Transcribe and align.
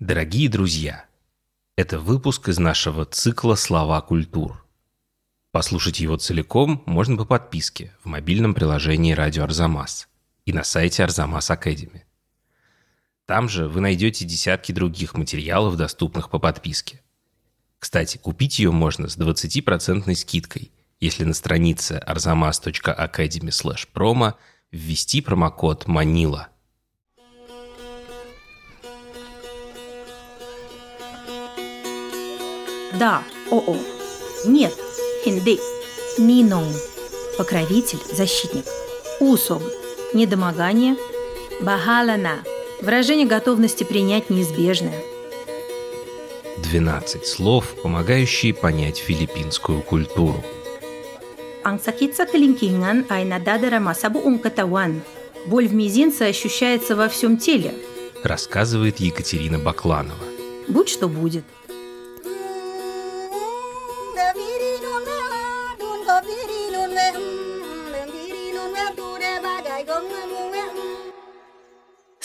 Дорогие 0.00 0.48
друзья, 0.48 1.06
это 1.76 2.00
выпуск 2.00 2.48
из 2.48 2.58
нашего 2.58 3.04
цикла 3.04 3.54
«Слова 3.54 4.00
культур». 4.00 4.66
Послушать 5.52 6.00
его 6.00 6.16
целиком 6.16 6.82
можно 6.84 7.16
по 7.16 7.24
подписке 7.24 7.94
в 8.02 8.06
мобильном 8.06 8.54
приложении 8.54 9.12
«Радио 9.12 9.44
Арзамас» 9.44 10.08
и 10.46 10.52
на 10.52 10.64
сайте 10.64 11.04
Арзамас 11.04 11.48
Академи. 11.48 12.04
Там 13.24 13.48
же 13.48 13.68
вы 13.68 13.80
найдете 13.80 14.24
десятки 14.24 14.72
других 14.72 15.14
материалов, 15.14 15.76
доступных 15.76 16.28
по 16.28 16.40
подписке. 16.40 17.00
Кстати, 17.78 18.16
купить 18.16 18.58
ее 18.58 18.72
можно 18.72 19.08
с 19.08 19.16
20% 19.16 20.12
скидкой, 20.16 20.72
если 20.98 21.22
на 21.22 21.34
странице 21.34 22.02
arzamas.academy 22.04 23.86
promo 23.94 24.34
ввести 24.72 25.20
промокод 25.20 25.86
«Манила». 25.86 26.48
Да, 32.98 33.22
ОО. 33.50 33.76
Нет, 34.46 34.72
хинды. 35.24 35.58
Ниноу. 36.18 36.64
Покровитель, 37.36 37.98
защитник. 38.12 38.64
Усог. 39.20 39.62
Недомогание. 40.12 40.96
Бахалана. 41.60 42.44
Выражение 42.80 43.26
готовности 43.26 43.82
принять 43.84 44.30
неизбежное. 44.30 45.00
12 46.62 47.26
слов, 47.26 47.74
помогающие 47.82 48.54
понять 48.54 48.98
филиппинскую 48.98 49.82
культуру. 49.82 50.42
Ang 51.64 51.80
sakit 51.80 52.12
sa 52.12 52.28
kalingkingan 52.28 53.08
ay 53.08 53.24
nadadarama 53.24 53.96
sa 53.96 54.12
buong 54.12 54.36
katawan. 54.36 55.00
Боль 55.48 55.66
в 55.66 55.74
мизинце 55.74 56.28
ощущается 56.28 56.94
во 56.94 57.08
всем 57.08 57.38
теле. 57.38 57.72
Рассказывает 58.22 59.00
Екатерина 59.00 59.58
Бакланова. 59.58 60.24
Будь 60.68 60.88
что 60.88 61.08
будет. 61.08 61.44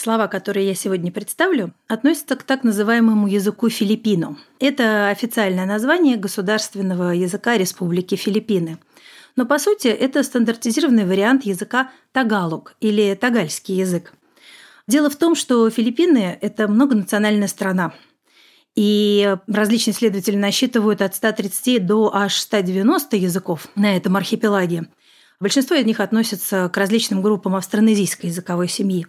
Слова, 0.00 0.28
которые 0.28 0.66
я 0.66 0.74
сегодня 0.74 1.12
представлю, 1.12 1.74
относятся 1.86 2.34
к 2.34 2.42
так 2.42 2.64
называемому 2.64 3.26
языку 3.26 3.68
филиппино. 3.68 4.38
Это 4.58 5.10
официальное 5.10 5.66
название 5.66 6.16
государственного 6.16 7.10
языка 7.10 7.58
Республики 7.58 8.14
Филиппины. 8.14 8.78
Но 9.36 9.44
по 9.44 9.58
сути 9.58 9.88
это 9.88 10.22
стандартизированный 10.22 11.04
вариант 11.04 11.44
языка 11.44 11.90
тагалук 12.12 12.76
или 12.80 13.14
тагальский 13.14 13.74
язык. 13.74 14.14
Дело 14.88 15.10
в 15.10 15.16
том, 15.16 15.34
что 15.34 15.68
Филиппины– 15.68 16.38
это 16.40 16.66
многонациональная 16.66 17.48
страна. 17.48 17.92
И 18.74 19.36
различные 19.48 19.92
исследователи 19.92 20.36
насчитывают 20.36 21.02
от 21.02 21.14
130 21.14 21.84
до 21.84 22.10
аж 22.16 22.36
190 22.36 23.18
языков 23.18 23.68
на 23.74 23.94
этом 23.98 24.16
архипелаге. 24.16 24.88
Большинство 25.40 25.76
из 25.76 25.84
них 25.84 26.00
относятся 26.00 26.70
к 26.72 26.76
различным 26.78 27.20
группам 27.20 27.54
австронезийской 27.54 28.30
языковой 28.30 28.68
семьи. 28.68 29.06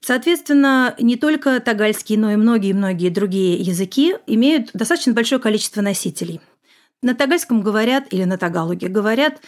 Соответственно, 0.00 0.94
не 0.98 1.16
только 1.16 1.60
тагальский, 1.60 2.16
но 2.16 2.30
и 2.32 2.36
многие-многие 2.36 3.08
другие 3.08 3.56
языки 3.56 4.14
имеют 4.26 4.70
достаточно 4.72 5.12
большое 5.12 5.40
количество 5.40 5.80
носителей. 5.80 6.40
На 7.02 7.14
тагальском 7.14 7.62
говорят, 7.62 8.06
или 8.12 8.24
на 8.24 8.38
тагалуге 8.38 8.88
говорят, 8.88 9.40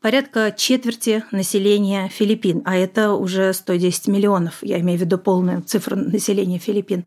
порядка 0.00 0.54
четверти 0.56 1.24
населения 1.30 2.08
Филиппин, 2.08 2.62
а 2.64 2.76
это 2.76 3.12
уже 3.12 3.52
110 3.52 4.08
миллионов, 4.08 4.58
я 4.62 4.80
имею 4.80 4.98
в 4.98 5.02
виду 5.02 5.18
полную 5.18 5.62
цифру 5.62 5.96
населения 5.96 6.58
Филиппин. 6.58 7.04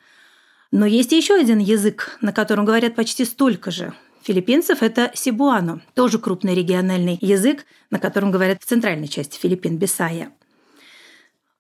Но 0.71 0.85
есть 0.85 1.11
еще 1.11 1.35
один 1.35 1.59
язык, 1.59 2.17
на 2.21 2.31
котором 2.31 2.65
говорят 2.65 2.95
почти 2.95 3.25
столько 3.25 3.71
же 3.71 3.93
филиппинцев, 4.23 4.83
это 4.83 5.11
сибуано, 5.13 5.81
тоже 5.93 6.19
крупный 6.19 6.55
региональный 6.55 7.17
язык, 7.21 7.65
на 7.89 7.99
котором 7.99 8.31
говорят 8.31 8.61
в 8.61 8.65
центральной 8.65 9.07
части 9.07 9.39
Филиппин, 9.39 9.77
Бисая. 9.77 10.31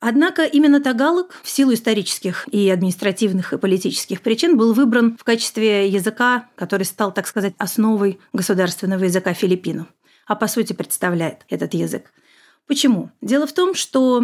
Однако 0.03 0.45
именно 0.45 0.81
тагалог 0.81 1.39
в 1.43 1.49
силу 1.49 1.75
исторических 1.75 2.47
и 2.51 2.67
административных 2.71 3.53
и 3.53 3.59
политических 3.59 4.21
причин 4.21 4.57
был 4.57 4.73
выбран 4.73 5.15
в 5.15 5.23
качестве 5.23 5.87
языка, 5.87 6.49
который 6.55 6.83
стал, 6.83 7.13
так 7.13 7.27
сказать, 7.27 7.53
основой 7.59 8.19
государственного 8.33 9.03
языка 9.03 9.35
Филиппину, 9.35 9.87
а 10.25 10.35
по 10.35 10.47
сути 10.47 10.73
представляет 10.73 11.45
этот 11.49 11.75
язык. 11.75 12.11
Почему? 12.65 13.11
Дело 13.21 13.45
в 13.45 13.53
том, 13.53 13.75
что 13.75 14.21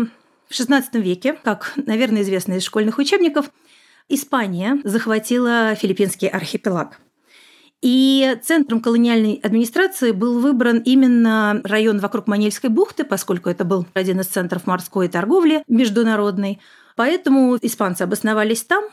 в 0.49 0.51
XVI 0.51 0.83
веке, 0.93 1.33
как, 1.43 1.73
наверное, 1.75 2.23
известно 2.23 2.53
из 2.53 2.63
школьных 2.63 2.97
учебников, 2.97 3.51
Испания 4.09 4.81
захватила 4.83 5.75
филиппинский 5.75 6.27
архипелаг– 6.27 6.99
и 7.81 8.37
центром 8.43 8.81
колониальной 8.81 9.39
администрации 9.43 10.11
был 10.11 10.39
выбран 10.39 10.79
именно 10.79 11.61
район 11.63 11.99
вокруг 11.99 12.27
Манильской 12.27 12.69
бухты, 12.69 13.03
поскольку 13.03 13.49
это 13.49 13.65
был 13.65 13.85
один 13.93 14.19
из 14.19 14.27
центров 14.27 14.65
морской 14.65 15.07
торговли 15.07 15.63
международной. 15.67 16.59
Поэтому 16.95 17.57
испанцы 17.61 18.01
обосновались 18.01 18.63
там, 18.63 18.85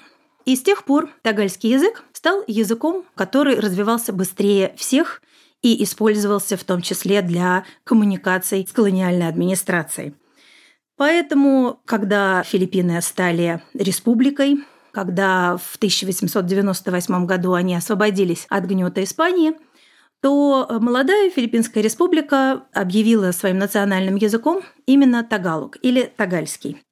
и 0.44 0.56
с 0.56 0.62
тех 0.62 0.84
пор 0.84 1.08
тагальский 1.22 1.70
язык 1.70 2.04
стал 2.12 2.44
языком, 2.46 3.04
который 3.14 3.58
развивался 3.58 4.12
быстрее 4.12 4.74
всех 4.76 5.22
и 5.62 5.82
использовался 5.82 6.58
в 6.58 6.64
том 6.64 6.82
числе 6.82 7.22
для 7.22 7.64
коммуникаций 7.84 8.66
с 8.68 8.72
колониальной 8.72 9.28
администрацией. 9.28 10.14
Поэтому, 10.96 11.80
когда 11.86 12.42
Филиппины 12.42 13.00
стали 13.00 13.62
республикой, 13.72 14.58
когда 14.94 15.56
в 15.56 15.76
1898 15.76 17.26
году 17.26 17.54
они 17.54 17.74
освободились 17.74 18.46
от 18.48 18.64
гнета 18.64 19.02
Испании, 19.02 19.54
то 20.22 20.66
молодая 20.80 21.30
Филиппинская 21.30 21.82
республика 21.82 22.62
объявила 22.72 23.32
своим 23.32 23.58
национальным 23.58 24.16
языком 24.16 24.62
именно 24.86 25.22
тагалук 25.22 25.76
или 25.82 26.10
тагальский. 26.16 26.83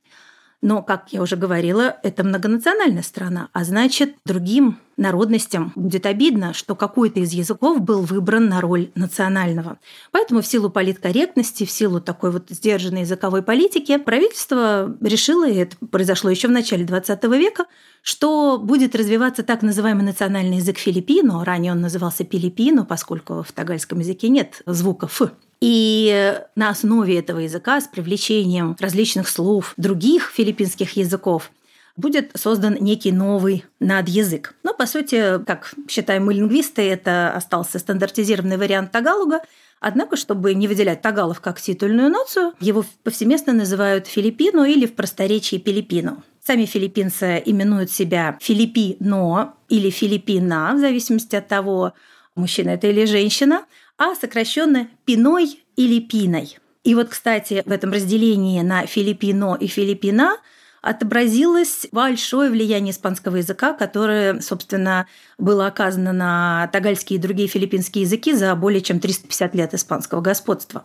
Но, 0.62 0.80
как 0.80 1.12
я 1.12 1.20
уже 1.20 1.34
говорила, 1.34 1.96
это 2.04 2.22
многонациональная 2.22 3.02
страна, 3.02 3.48
а 3.52 3.64
значит, 3.64 4.14
другим 4.24 4.78
народностям 4.96 5.72
будет 5.74 6.06
обидно, 6.06 6.54
что 6.54 6.76
какой-то 6.76 7.18
из 7.18 7.32
языков 7.32 7.80
был 7.80 8.02
выбран 8.02 8.48
на 8.48 8.60
роль 8.60 8.92
национального. 8.94 9.78
Поэтому 10.12 10.40
в 10.40 10.46
силу 10.46 10.70
политкорректности, 10.70 11.64
в 11.64 11.70
силу 11.70 12.00
такой 12.00 12.30
вот 12.30 12.44
сдержанной 12.50 13.00
языковой 13.00 13.42
политики, 13.42 13.98
правительство 13.98 14.96
решило, 15.00 15.48
и 15.48 15.56
это 15.56 15.76
произошло 15.90 16.30
еще 16.30 16.46
в 16.46 16.52
начале 16.52 16.84
XX 16.84 17.36
века, 17.36 17.64
что 18.02 18.56
будет 18.58 18.94
развиваться 18.94 19.42
так 19.42 19.62
называемый 19.62 20.04
национальный 20.04 20.58
язык 20.58 20.78
Филиппино. 20.78 21.44
Ранее 21.44 21.72
он 21.72 21.80
назывался 21.80 22.22
Пилипино, 22.22 22.84
поскольку 22.84 23.42
в 23.42 23.50
тагальском 23.50 23.98
языке 23.98 24.28
нет 24.28 24.62
звука 24.66 25.06
«ф». 25.06 25.32
И 25.62 26.40
на 26.56 26.70
основе 26.70 27.20
этого 27.20 27.38
языка 27.38 27.80
с 27.80 27.86
привлечением 27.86 28.76
различных 28.80 29.28
слов 29.28 29.74
других 29.76 30.32
филиппинских 30.34 30.96
языков 30.96 31.52
будет 31.96 32.32
создан 32.34 32.76
некий 32.80 33.12
новый 33.12 33.64
надязык. 33.78 34.56
Но, 34.64 34.74
по 34.74 34.86
сути, 34.86 35.40
как 35.44 35.72
считаем 35.88 36.24
мы 36.24 36.34
лингвисты, 36.34 36.82
это 36.82 37.32
остался 37.32 37.78
стандартизированный 37.78 38.56
вариант 38.56 38.90
тагалуга, 38.90 39.40
Однако, 39.84 40.14
чтобы 40.14 40.54
не 40.54 40.68
выделять 40.68 41.02
тагалов 41.02 41.40
как 41.40 41.60
титульную 41.60 42.08
нацию, 42.08 42.52
его 42.60 42.84
повсеместно 43.02 43.52
называют 43.52 44.06
Филиппино 44.06 44.62
или 44.62 44.86
в 44.86 44.94
просторечии 44.94 45.56
Пилиппино. 45.56 46.22
Сами 46.40 46.66
филиппинцы 46.66 47.42
именуют 47.44 47.90
себя 47.90 48.38
Филиппино 48.40 49.54
или 49.68 49.90
Филиппина, 49.90 50.74
в 50.76 50.78
зависимости 50.78 51.34
от 51.34 51.48
того, 51.48 51.94
мужчина 52.36 52.70
это 52.70 52.86
или 52.86 53.06
женщина 53.06 53.64
а 54.02 54.16
сокращенно 54.16 54.88
пиной 55.04 55.60
или 55.76 56.00
пиной. 56.00 56.58
И 56.82 56.96
вот, 56.96 57.10
кстати, 57.10 57.62
в 57.64 57.70
этом 57.70 57.92
разделении 57.92 58.60
на 58.62 58.84
филиппино 58.84 59.56
и 59.58 59.68
филиппина 59.68 60.38
отобразилось 60.80 61.86
большое 61.92 62.50
влияние 62.50 62.90
испанского 62.90 63.36
языка, 63.36 63.74
которое, 63.74 64.40
собственно, 64.40 65.06
было 65.38 65.68
оказано 65.68 66.12
на 66.12 66.68
тагальские 66.72 67.20
и 67.20 67.22
другие 67.22 67.46
филиппинские 67.46 68.02
языки 68.02 68.34
за 68.34 68.52
более 68.56 68.80
чем 68.80 68.98
350 68.98 69.54
лет 69.54 69.72
испанского 69.72 70.20
господства. 70.20 70.84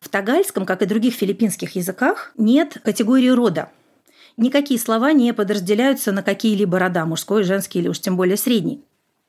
В 0.00 0.08
тагальском, 0.08 0.66
как 0.66 0.82
и 0.82 0.86
других 0.86 1.14
филиппинских 1.14 1.76
языках, 1.76 2.32
нет 2.36 2.78
категории 2.84 3.28
рода. 3.28 3.70
Никакие 4.36 4.80
слова 4.80 5.12
не 5.12 5.32
подразделяются 5.32 6.10
на 6.10 6.24
какие-либо 6.24 6.80
рода, 6.80 7.04
мужской, 7.04 7.44
женский 7.44 7.78
или 7.78 7.88
уж 7.88 8.00
тем 8.00 8.16
более 8.16 8.36
средний. 8.36 8.82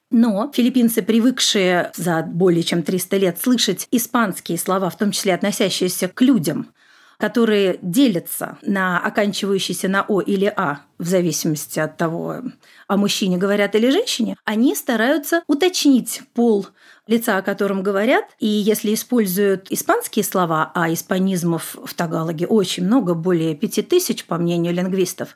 Но 0.10 0.50
филиппинцы, 0.54 1.02
привыкшие 1.02 1.92
за 1.96 2.24
более 2.24 2.64
чем 2.64 2.82
300 2.82 3.18
лет 3.18 3.42
слышать 3.42 3.88
испанские 3.92 4.58
слова, 4.58 4.90
в 4.90 4.98
том 4.98 5.12
числе 5.12 5.34
относящиеся 5.34 6.08
к 6.08 6.22
людям, 6.22 6.72
которые 7.18 7.78
делятся 7.82 8.58
на 8.62 9.00
оканчивающиеся 9.00 9.90
на 9.90 10.06
«о» 10.08 10.22
или 10.22 10.52
«а», 10.56 10.82
в 10.98 11.08
зависимости 11.08 11.80
от 11.80 11.98
того, 11.98 12.42
о 12.88 12.98
мужчине 12.98 13.38
говорят 13.38 13.76
или 13.76 13.90
женщине, 13.90 14.38
они 14.46 14.76
стараются 14.76 15.44
уточнить 15.48 16.22
пол 16.34 16.68
лица, 17.06 17.38
о 17.38 17.42
котором 17.42 17.84
говорят. 17.84 18.26
И 18.40 18.48
если 18.48 18.94
используют 18.94 19.68
испанские 19.72 20.24
слова, 20.24 20.72
а 20.74 20.92
испанизмов 20.92 21.76
в 21.84 21.94
Тагалоге 21.94 22.48
очень 22.48 22.86
много, 22.86 23.14
более 23.14 23.56
пяти 23.56 23.82
тысяч, 23.82 24.26
по 24.26 24.38
мнению 24.38 24.74
лингвистов, 24.74 25.36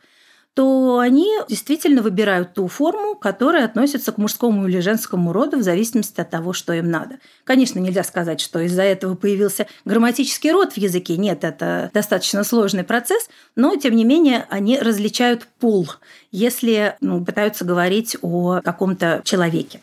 то 0.53 0.99
они 0.99 1.29
действительно 1.47 2.01
выбирают 2.01 2.53
ту 2.53 2.67
форму, 2.67 3.15
которая 3.15 3.63
относится 3.63 4.11
к 4.11 4.17
мужскому 4.17 4.67
или 4.67 4.79
женскому 4.79 5.31
роду 5.31 5.57
в 5.57 5.63
зависимости 5.63 6.19
от 6.19 6.29
того, 6.29 6.51
что 6.51 6.73
им 6.73 6.89
надо. 6.91 7.19
Конечно, 7.45 7.79
нельзя 7.79 8.03
сказать, 8.03 8.41
что 8.41 8.59
из-за 8.59 8.81
этого 8.81 9.15
появился 9.15 9.67
грамматический 9.85 10.51
род 10.51 10.73
в 10.73 10.77
языке. 10.77 11.15
Нет, 11.15 11.45
это 11.45 11.89
достаточно 11.93 12.43
сложный 12.43 12.83
процесс, 12.83 13.29
но, 13.55 13.77
тем 13.77 13.95
не 13.95 14.03
менее, 14.03 14.45
они 14.49 14.77
различают 14.77 15.47
пол, 15.59 15.87
если 16.31 16.97
ну, 16.99 17.23
пытаются 17.23 17.63
говорить 17.63 18.17
о 18.21 18.59
каком-то 18.61 19.21
человеке. 19.23 19.79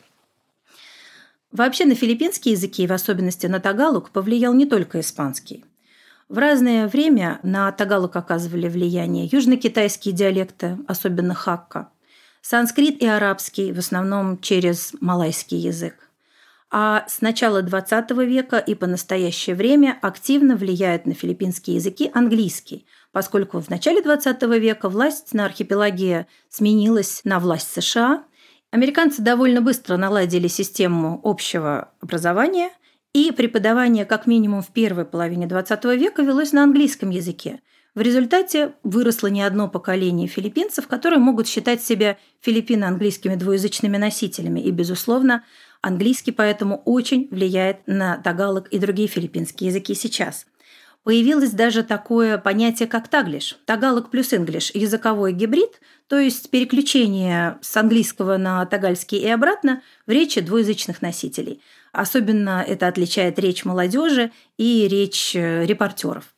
Вообще 1.50 1.86
на 1.86 1.94
филиппинские 1.94 2.52
языки, 2.52 2.86
в 2.86 2.92
особенности 2.92 3.46
на 3.46 3.58
тагалук, 3.58 4.10
повлиял 4.10 4.52
не 4.52 4.66
только 4.66 5.00
испанский. 5.00 5.64
В 6.28 6.36
разное 6.36 6.88
время 6.88 7.40
на 7.42 7.72
тагалук 7.72 8.14
оказывали 8.14 8.68
влияние 8.68 9.26
южно-китайские 9.32 10.12
диалекты, 10.14 10.76
особенно 10.86 11.32
хакка, 11.34 11.88
санскрит 12.42 13.00
и 13.02 13.06
арабский, 13.06 13.72
в 13.72 13.78
основном 13.78 14.38
через 14.38 14.92
малайский 15.00 15.56
язык. 15.56 15.94
А 16.70 17.06
с 17.08 17.22
начала 17.22 17.62
XX 17.62 18.26
века 18.26 18.58
и 18.58 18.74
по 18.74 18.86
настоящее 18.86 19.56
время 19.56 19.98
активно 20.02 20.54
влияет 20.54 21.06
на 21.06 21.14
филиппинские 21.14 21.76
языки 21.76 22.10
английский, 22.12 22.84
поскольку 23.10 23.58
в 23.60 23.70
начале 23.70 24.02
XX 24.02 24.58
века 24.58 24.90
власть 24.90 25.32
на 25.32 25.46
архипелаге 25.46 26.26
сменилась 26.50 27.22
на 27.24 27.38
власть 27.38 27.72
США. 27.72 28.24
Американцы 28.70 29.22
довольно 29.22 29.62
быстро 29.62 29.96
наладили 29.96 30.48
систему 30.48 31.22
общего 31.24 31.88
образования– 32.02 32.70
и 33.12 33.32
преподавание 33.32 34.04
как 34.04 34.26
минимум 34.26 34.62
в 34.62 34.68
первой 34.68 35.04
половине 35.04 35.46
XX 35.46 35.96
века 35.96 36.22
велось 36.22 36.52
на 36.52 36.62
английском 36.62 37.10
языке. 37.10 37.60
В 37.94 38.00
результате 38.00 38.74
выросло 38.84 39.26
не 39.26 39.42
одно 39.42 39.68
поколение 39.68 40.28
филиппинцев, 40.28 40.86
которые 40.86 41.18
могут 41.18 41.48
считать 41.48 41.82
себя 41.82 42.16
филиппино-английскими 42.42 43.34
двуязычными 43.34 43.96
носителями. 43.96 44.60
И, 44.60 44.70
безусловно, 44.70 45.42
английский 45.80 46.30
поэтому 46.30 46.82
очень 46.84 47.28
влияет 47.30 47.78
на 47.86 48.18
тагалог 48.18 48.68
и 48.68 48.78
другие 48.78 49.08
филиппинские 49.08 49.70
языки 49.70 49.94
сейчас. 49.94 50.46
Появилось 51.02 51.50
даже 51.50 51.82
такое 51.82 52.38
понятие, 52.38 52.86
как 52.86 53.08
таглиш. 53.08 53.58
Тагалог 53.64 54.10
плюс 54.10 54.34
инглиш– 54.34 54.70
языковой 54.74 55.32
гибрид, 55.32 55.80
то 56.06 56.18
есть 56.18 56.50
переключение 56.50 57.58
с 57.62 57.76
английского 57.76 58.36
на 58.36 58.64
тагальский 58.66 59.18
и 59.18 59.28
обратно 59.28 59.82
в 60.06 60.10
речи 60.10 60.40
двуязычных 60.40 61.02
носителей– 61.02 61.62
Особенно 61.92 62.64
это 62.66 62.86
отличает 62.86 63.38
речь 63.38 63.64
молодежи 63.64 64.30
и 64.56 64.86
речь 64.88 65.34
э, 65.34 65.64
репортеров. 65.64 66.34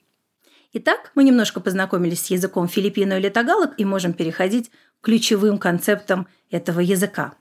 Итак, 0.72 1.10
мы 1.14 1.24
немножко 1.24 1.60
познакомились 1.60 2.26
с 2.26 2.30
языком 2.30 2.68
филиппино 2.68 3.14
или 3.14 3.28
тагалог 3.28 3.72
и 3.76 3.84
можем 3.84 4.12
переходить 4.12 4.70
к 5.00 5.04
ключевым 5.04 5.58
концептам 5.58 6.28
этого 6.50 6.80
языка. 6.80 7.34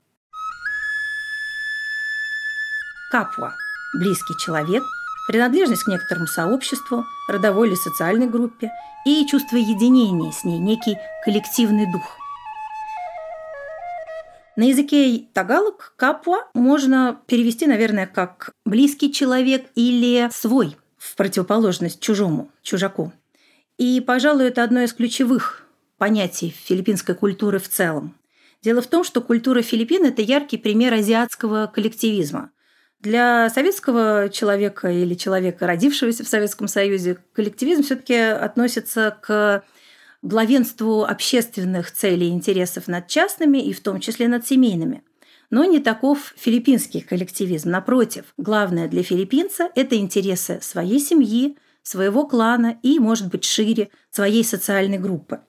Капуа– 3.12 3.54
близкий 3.94 4.34
человек, 4.38 4.82
принадлежность 5.28 5.84
к 5.84 5.88
некоторому 5.88 6.26
сообществу, 6.26 7.04
родовой 7.28 7.68
или 7.68 7.74
социальной 7.76 8.28
группе 8.28 8.70
и 9.04 9.26
чувство 9.26 9.56
единения 9.56 10.32
с 10.32 10.44
ней, 10.44 10.58
некий 10.58 10.96
коллективный 11.24 11.90
дух. 11.90 12.19
На 14.60 14.64
языке 14.64 15.24
тагалог 15.32 15.94
капуа 15.96 16.46
можно 16.52 17.18
перевести, 17.26 17.66
наверное, 17.66 18.06
как 18.06 18.50
близкий 18.66 19.10
человек 19.10 19.64
или 19.74 20.28
свой, 20.30 20.76
в 20.98 21.16
противоположность 21.16 21.98
чужому, 21.98 22.50
чужаку. 22.60 23.10
И, 23.78 24.02
пожалуй, 24.06 24.48
это 24.48 24.62
одно 24.62 24.82
из 24.82 24.92
ключевых 24.92 25.66
понятий 25.96 26.54
филиппинской 26.66 27.14
культуры 27.14 27.58
в 27.58 27.70
целом. 27.70 28.14
Дело 28.60 28.82
в 28.82 28.86
том, 28.86 29.02
что 29.02 29.22
культура 29.22 29.62
Филиппин– 29.62 30.04
это 30.04 30.20
яркий 30.20 30.58
пример 30.58 30.92
азиатского 30.92 31.66
коллективизма. 31.74 32.50
Для 32.98 33.48
советского 33.48 34.28
человека 34.28 34.90
или 34.90 35.14
человека, 35.14 35.66
родившегося 35.66 36.22
в 36.22 36.28
Советском 36.28 36.68
Союзе, 36.68 37.16
коллективизм 37.32 37.82
все-таки 37.82 38.14
относится 38.14 39.16
к 39.22 39.64
главенству 40.22 41.04
общественных 41.04 41.92
целей 41.92 42.28
и 42.28 42.32
интересов 42.32 42.88
над 42.88 43.06
частными 43.08 43.58
и 43.58 43.72
в 43.72 43.80
том 43.80 44.00
числе 44.00 44.28
над 44.28 44.46
семейными. 44.46 45.02
Но 45.50 45.64
не 45.64 45.80
таков 45.80 46.34
филиппинский 46.36 47.00
коллективизм. 47.00 47.70
Напротив, 47.70 48.26
главное 48.36 48.88
для 48.88 49.02
филиппинца– 49.02 49.70
это 49.74 49.96
интересы 49.96 50.60
своей 50.62 51.00
семьи, 51.00 51.56
своего 51.82 52.26
клана 52.26 52.78
и, 52.82 52.98
может 52.98 53.28
быть, 53.28 53.44
шире, 53.44 53.90
своей 54.10 54.44
социальной 54.44 54.98
группы. 54.98 55.40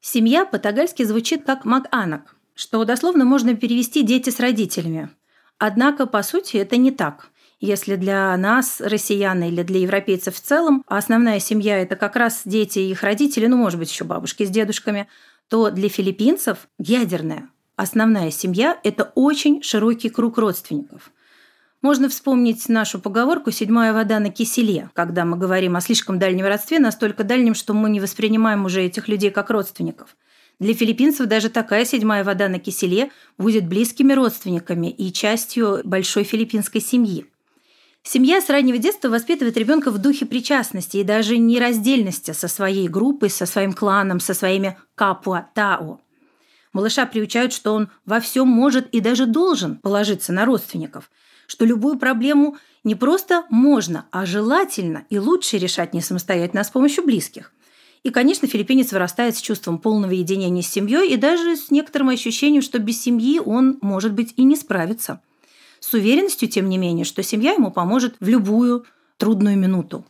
Семья 0.00 0.44
по-тагальски 0.44 1.02
звучит 1.02 1.44
как 1.44 1.64
«маканак», 1.64 2.36
что 2.54 2.84
дословно 2.84 3.24
можно 3.24 3.56
перевести 3.56 4.02
«дети 4.02 4.30
с 4.30 4.38
родителями». 4.38 5.10
Однако, 5.58 6.06
по 6.06 6.22
сути, 6.22 6.58
это 6.58 6.76
не 6.76 6.90
так. 6.90 7.30
Если 7.58 7.96
для 7.96 8.36
нас, 8.36 8.80
россиян 8.80 9.42
или 9.42 9.62
для 9.62 9.80
европейцев 9.80 10.34
в 10.34 10.40
целом, 10.40 10.84
основная 10.86 11.40
семья– 11.40 11.78
это 11.80 11.96
как 11.96 12.16
раз 12.16 12.42
дети 12.44 12.80
и 12.80 12.90
их 12.90 13.02
родители, 13.02 13.46
ну, 13.46 13.56
может 13.56 13.78
быть, 13.78 13.90
еще 13.90 14.04
бабушки 14.04 14.44
с 14.44 14.50
дедушками, 14.50 15.08
то 15.48 15.70
для 15.70 15.88
филиппинцев 15.88 16.68
ядерная 16.78 17.48
основная 17.76 18.30
семья– 18.30 18.78
это 18.82 19.12
очень 19.14 19.62
широкий 19.62 20.08
круг 20.08 20.38
родственников. 20.38 21.12
Можно 21.82 22.08
вспомнить 22.08 22.68
нашу 22.68 22.98
поговорку 22.98 23.50
«седьмая 23.50 23.92
вода 23.92 24.18
на 24.18 24.30
киселе», 24.30 24.90
когда 24.94 25.24
мы 25.24 25.36
говорим 25.36 25.76
о 25.76 25.80
слишком 25.80 26.18
дальнем 26.18 26.46
родстве, 26.46 26.78
настолько 26.78 27.22
дальнем, 27.22 27.54
что 27.54 27.74
мы 27.74 27.90
не 27.90 28.00
воспринимаем 28.00 28.64
уже 28.64 28.82
этих 28.82 29.08
людей 29.08 29.30
как 29.30 29.50
родственников. 29.50 30.16
Для 30.58 30.74
филиппинцев 30.74 31.26
даже 31.26 31.50
такая 31.50 31.84
седьмая 31.84 32.24
вода 32.24 32.48
на 32.48 32.58
киселе 32.58 33.10
будет 33.36 33.68
близкими 33.68 34.14
родственниками 34.14 34.90
и 34.90 35.12
частью 35.12 35.82
большой 35.84 36.24
филиппинской 36.24 36.80
семьи. 36.80 37.26
Семья 38.08 38.40
с 38.40 38.48
раннего 38.48 38.78
детства 38.78 39.08
воспитывает 39.08 39.56
ребенка 39.56 39.90
в 39.90 39.98
духе 39.98 40.26
причастности 40.26 40.98
и 40.98 41.02
даже 41.02 41.38
нераздельности 41.38 42.30
со 42.30 42.46
своей 42.46 42.86
группой, 42.86 43.30
со 43.30 43.46
своим 43.46 43.72
кланом, 43.72 44.20
со 44.20 44.32
своими 44.32 44.78
капуа-тао. 44.94 45.98
Малыша 46.72 47.04
приучают, 47.06 47.52
что 47.52 47.74
он 47.74 47.88
во 48.04 48.20
всем 48.20 48.46
может 48.46 48.88
и 48.90 49.00
даже 49.00 49.26
должен 49.26 49.74
положиться 49.78 50.32
на 50.32 50.44
родственников, 50.44 51.10
что 51.48 51.64
любую 51.64 51.98
проблему 51.98 52.56
не 52.84 52.94
просто 52.94 53.44
можно, 53.50 54.06
а 54.12 54.24
желательно 54.24 55.04
и 55.10 55.18
лучше 55.18 55.58
решать 55.58 55.92
не 55.92 56.00
самостоятельно, 56.00 56.60
а 56.60 56.64
с 56.64 56.70
помощью 56.70 57.04
близких. 57.04 57.52
И, 58.04 58.10
конечно, 58.10 58.46
филиппинец 58.46 58.92
вырастает 58.92 59.36
с 59.36 59.40
чувством 59.40 59.80
полного 59.80 60.12
единения 60.12 60.62
с 60.62 60.70
семьей 60.70 61.12
и 61.12 61.16
даже 61.16 61.56
с 61.56 61.72
некоторым 61.72 62.10
ощущением, 62.10 62.62
что 62.62 62.78
без 62.78 63.02
семьи 63.02 63.40
он, 63.44 63.78
может 63.80 64.12
быть, 64.12 64.32
и 64.36 64.44
не 64.44 64.54
справится– 64.54 65.20
с 65.86 65.94
уверенностью, 65.94 66.48
тем 66.48 66.68
не 66.68 66.78
менее, 66.78 67.04
что 67.04 67.22
семья 67.22 67.52
ему 67.52 67.70
поможет 67.70 68.16
в 68.18 68.26
любую 68.26 68.86
трудную 69.18 69.56
минуту. 69.56 70.04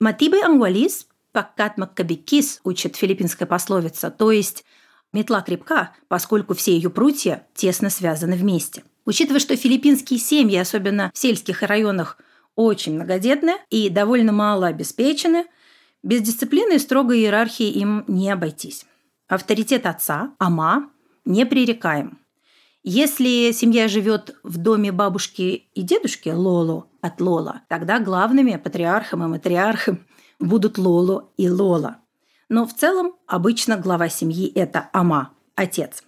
«Матибе 0.00 0.42
ангуалис 0.42 1.06
паккат 1.30 1.78
маккабикис» 1.78 2.60
учит 2.64 2.96
филиппинская 2.96 3.46
пословица, 3.46 4.10
то 4.10 4.32
есть 4.32 4.64
метла 5.12 5.42
крепка, 5.42 5.92
поскольку 6.08 6.54
все 6.54 6.74
ее 6.74 6.90
прутья 6.90 7.46
тесно 7.54 7.88
связаны 7.88 8.34
вместе. 8.34 8.82
Учитывая, 9.04 9.38
что 9.38 9.56
филиппинские 9.56 10.18
семьи, 10.18 10.56
особенно 10.56 11.12
в 11.14 11.18
сельских 11.18 11.62
районах, 11.62 12.18
очень 12.56 12.94
многодетны 12.96 13.54
и 13.70 13.90
довольно 13.90 14.32
мало 14.32 14.66
обеспечены, 14.66 15.46
без 16.02 16.22
дисциплины 16.22 16.74
и 16.74 16.78
строгой 16.80 17.20
иерархии 17.20 17.70
им 17.70 18.04
не 18.08 18.28
обойтись. 18.28 18.86
Авторитет 19.28 19.86
отца, 19.86 20.34
ама, 20.40 20.90
непререкаем. 21.24 22.21
Если 22.84 23.52
семья 23.52 23.86
живет 23.86 24.34
в 24.42 24.58
доме 24.58 24.90
бабушки 24.90 25.68
и 25.72 25.82
дедушки 25.82 26.30
Лоло 26.30 26.88
от 27.00 27.20
Лола, 27.20 27.62
тогда 27.68 28.00
главными 28.00 28.56
патриархом 28.56 29.22
и 29.22 29.28
матриархом 29.28 30.04
будут 30.40 30.78
Лоло 30.78 31.30
и 31.36 31.48
Лола. 31.48 31.98
Но 32.48 32.66
в 32.66 32.74
целом 32.74 33.14
обычно 33.28 33.76
глава 33.76 34.08
семьи– 34.08 34.50
это 34.54 34.90
Ама, 34.92 35.30
отец. 35.54 36.02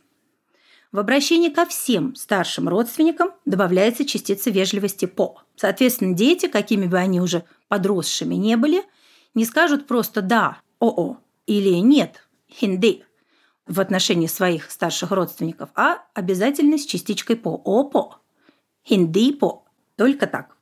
В 0.90 0.99
обращении 0.99 1.49
ко 1.49 1.64
всем 1.64 2.16
старшим 2.16 2.69
родственникам 2.69 3.31
добавляется 3.45 4.04
частица 4.04 4.50
вежливости 4.50 5.07
«по». 5.07 5.43
Соответственно, 5.54 6.14
дети, 6.14 6.47
какими 6.47 6.87
бы 6.87 6.99
они 6.99 7.21
уже 7.21 7.45
подросшими 7.69 8.35
не 8.35 8.57
были, 8.57 8.83
не 9.35 9.45
скажут 9.45 9.87
просто 9.87 10.23
«да», 10.23 10.59
«о-о» 10.81 11.19
или 11.47 11.75
«нет», 11.78 12.26
«хинди», 12.50 13.03
в 13.66 13.80
отношении 13.80 14.26
своих 14.26 14.71
старших 14.71 15.11
родственников, 15.11 15.71
а 15.75 15.99
обязательно 16.14 16.78
с 16.78 16.85
частичкой 16.85 17.37
по. 17.37 17.61
Опо. 17.64 18.18
Хинди 18.87 19.33
по. 19.33 19.64
Только 19.97 20.26
так. 20.26 20.56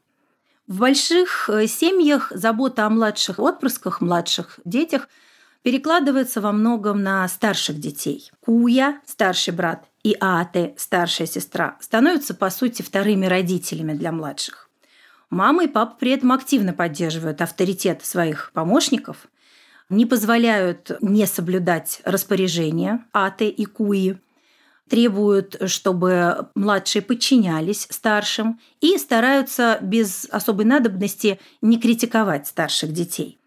В 0.67 0.79
больших 0.79 1.51
э, 1.51 1.67
семьях 1.67 2.31
забота 2.35 2.87
о 2.87 2.91
младших 2.91 3.39
отпрысках, 3.39 4.01
младших 4.01 4.61
детях 4.65 5.09
перекладывается 5.63 6.41
во 6.41 6.53
многом 6.53 7.03
на 7.03 7.27
старших 7.29 7.79
детей. 7.79 8.31
Куя, 8.41 9.01
старший 9.05 9.55
брат, 9.55 9.85
и 10.03 10.17
Ате, 10.21 10.75
старшая 10.77 11.27
сестра, 11.27 11.77
становятся, 11.81 12.35
по 12.35 12.51
сути, 12.51 12.83
вторыми 12.83 13.27
родителями 13.27 13.93
для 13.93 14.13
младших. 14.13 14.71
Мама 15.31 15.65
и 15.65 15.69
папа 15.69 15.97
при 15.99 16.13
этом 16.13 16.33
активно 16.33 16.73
поддерживают 16.73 17.41
авторитет 17.41 18.05
своих 18.05 18.53
помощников– 18.53 19.29
не 19.89 20.07
позволяют 20.07 20.91
не 21.01 21.27
соблюдать 21.27 22.01
распоряжения 22.05 23.05
аты 23.13 23.49
и 23.49 23.65
куи, 23.65 24.17
требуют, 24.89 25.57
чтобы 25.71 26.49
младшие 26.55 27.03
подчинялись 27.03 27.87
старшим 27.91 28.61
и 28.81 28.99
стараются 28.99 29.79
без 29.81 30.27
особой 30.31 30.65
надобности 30.67 31.41
не 31.63 31.79
критиковать 31.79 32.47
старших 32.47 32.93
детей. 32.93 33.39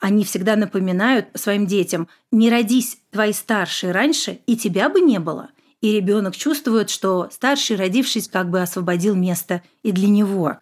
Они 0.00 0.24
всегда 0.24 0.56
напоминают 0.56 1.26
своим 1.34 1.66
детям, 1.66 2.08
не 2.30 2.50
родись 2.50 2.98
твои 3.10 3.32
старшие 3.32 3.92
раньше, 3.92 4.38
и 4.46 4.56
тебя 4.56 4.88
бы 4.88 5.00
не 5.00 5.18
было. 5.18 5.50
И 5.80 5.92
ребенок 5.92 6.36
чувствует, 6.36 6.88
что 6.88 7.28
старший, 7.30 7.76
родившись, 7.76 8.28
как 8.28 8.48
бы 8.48 8.60
освободил 8.62 9.14
место 9.14 9.62
и 9.82 9.92
для 9.92 10.08
него. 10.08 10.58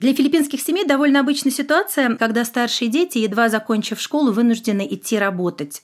Для 0.00 0.14
филиппинских 0.14 0.60
семей 0.60 0.86
довольно 0.86 1.20
обычная 1.20 1.52
ситуация, 1.52 2.16
когда 2.16 2.44
старшие 2.44 2.88
дети, 2.88 3.18
едва 3.18 3.48
закончив 3.48 4.00
школу, 4.00 4.32
вынуждены 4.32 4.86
идти 4.88 5.18
работать. 5.18 5.82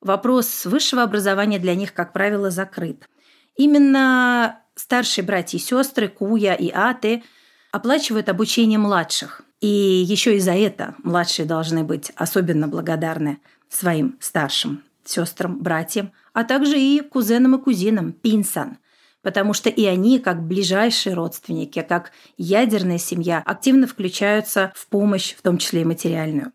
Вопрос 0.00 0.64
высшего 0.64 1.02
образования 1.02 1.58
для 1.58 1.74
них, 1.74 1.92
как 1.92 2.12
правило, 2.12 2.50
закрыт. 2.50 3.08
Именно 3.56 4.60
старшие 4.74 5.24
братья 5.24 5.58
и 5.58 5.60
сестры 5.60 6.08
Куя 6.08 6.54
и 6.54 6.70
Аты 6.70 7.22
оплачивают 7.70 8.28
обучение 8.28 8.78
младших– 8.78 9.42
и 9.60 9.68
еще 9.68 10.36
и 10.36 10.40
за 10.40 10.52
это 10.52 10.94
младшие 11.02 11.46
должны 11.46 11.84
быть 11.84 12.12
особенно 12.16 12.66
благодарны 12.66 13.38
своим 13.68 14.16
старшим 14.20 14.82
сестрам, 15.04 15.58
братьям, 15.58 16.12
а 16.32 16.44
также 16.44 16.78
и 16.78 17.00
кузенам 17.00 17.56
и 17.56 17.58
кузинам, 17.62 18.12
пинсан, 18.12 18.78
потому 19.22 19.52
что 19.52 19.68
и 19.68 19.84
они, 19.84 20.18
как 20.18 20.42
ближайшие 20.42 21.14
родственники, 21.14 21.82
как 21.82 22.12
ядерная 22.36 22.98
семья, 22.98 23.42
активно 23.44 23.86
включаются 23.86 24.72
в 24.74 24.86
помощь, 24.88 25.34
в 25.34 25.42
том 25.42 25.58
числе 25.58 25.82
и 25.82 25.84
материальную. 25.84 26.52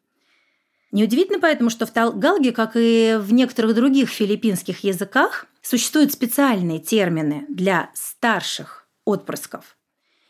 Неудивительно 0.92 1.40
поэтому, 1.40 1.70
что 1.70 1.86
в 1.86 1.92
Талгалге, 1.92 2.52
как 2.52 2.72
и 2.76 3.18
в 3.20 3.34
некоторых 3.34 3.76
других 3.76 4.10
филиппинских 4.10 4.84
языках, 4.84 5.46
существуют 5.62 6.14
специальные 6.14 6.80
термины 6.80 7.46
для 7.50 7.90
старших 7.94 8.88
отпрысков 9.04 9.76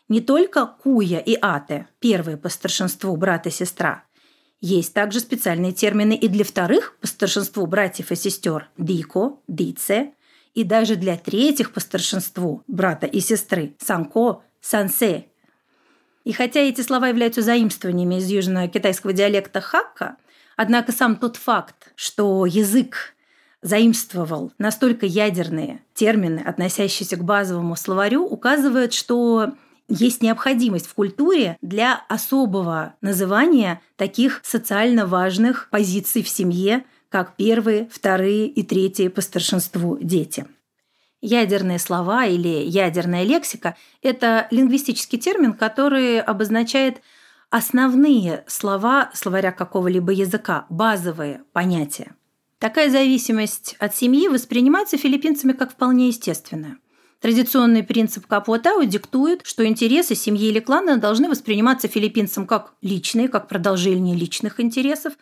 не 0.08 0.20
только 0.20 0.66
Куя 0.66 1.18
и 1.18 1.36
Ате, 1.40 1.88
первые 1.98 2.36
по 2.36 2.48
старшинству 2.48 3.16
брат 3.16 3.46
и 3.46 3.50
сестра. 3.50 4.04
Есть 4.60 4.94
также 4.94 5.20
специальные 5.20 5.72
термины 5.72 6.14
и 6.16 6.28
для 6.28 6.44
вторых 6.44 6.96
по 7.00 7.06
старшинству 7.06 7.66
братьев 7.66 8.10
и 8.10 8.16
сестер– 8.16 8.70
Дико, 8.78 9.38
Дице, 9.48 10.14
и 10.56 10.64
даже 10.64 10.96
для 10.96 11.16
третьих 11.18 11.72
по 11.72 11.80
старшинству 11.80 12.64
брата 12.66 13.06
и 13.06 13.20
сестры– 13.20 13.74
Санко, 13.78 14.40
Сансе. 14.60 15.26
И 16.24 16.32
хотя 16.32 16.60
эти 16.60 16.80
слова 16.80 17.08
являются 17.08 17.42
заимствованиями 17.42 18.16
из 18.16 18.28
южно-китайского 18.28 19.12
диалекта 19.12 19.60
хакка, 19.60 20.16
однако 20.56 20.92
сам 20.92 21.16
тот 21.16 21.36
факт, 21.36 21.92
что 21.94 22.46
язык 22.46 23.14
заимствовал 23.60 24.50
настолько 24.56 25.04
ядерные 25.04 25.82
термины, 25.92 26.40
относящиеся 26.40 27.16
к 27.16 27.24
базовому 27.24 27.76
словарю, 27.76 28.24
указывает, 28.24 28.94
что 28.94 29.52
есть 29.88 30.22
необходимость 30.22 30.86
в 30.86 30.94
культуре 30.94 31.58
для 31.60 32.02
особого 32.08 32.94
называния 33.02 33.82
таких 33.96 34.40
социально 34.42 35.06
важных 35.06 35.68
позиций 35.70 36.22
в 36.22 36.28
семье, 36.28 36.84
как 37.16 37.34
первые, 37.34 37.88
вторые 37.90 38.46
и 38.46 38.62
третьи 38.62 39.08
по 39.08 39.22
старшинству 39.22 39.96
дети. 39.98 40.44
Ядерные 41.22 41.78
слова 41.78 42.26
или 42.26 42.62
ядерная 42.66 43.24
лексика– 43.24 43.74
это 44.02 44.48
лингвистический 44.50 45.18
термин, 45.18 45.54
который 45.54 46.20
обозначает 46.20 47.00
основные 47.48 48.44
слова 48.48 49.10
словаря 49.14 49.50
какого-либо 49.50 50.12
языка, 50.12 50.66
базовые 50.68 51.40
понятия. 51.54 52.14
Такая 52.58 52.90
зависимость 52.90 53.76
от 53.78 53.96
семьи 53.96 54.28
воспринимается 54.28 54.98
филиппинцами 54.98 55.52
как 55.52 55.72
вполне 55.72 56.08
естественная. 56.08 56.76
Традиционный 57.22 57.82
принцип 57.82 58.26
Капуатау 58.26 58.84
диктует, 58.84 59.40
что 59.42 59.66
интересы 59.66 60.14
семьи 60.14 60.48
или 60.48 60.60
клана 60.60 60.98
должны 60.98 61.30
восприниматься 61.30 61.88
филиппинцам 61.88 62.46
как 62.46 62.74
личные, 62.82 63.28
как 63.28 63.48
продолжение 63.48 64.14
личных 64.14 64.60
интересов, 64.60 65.14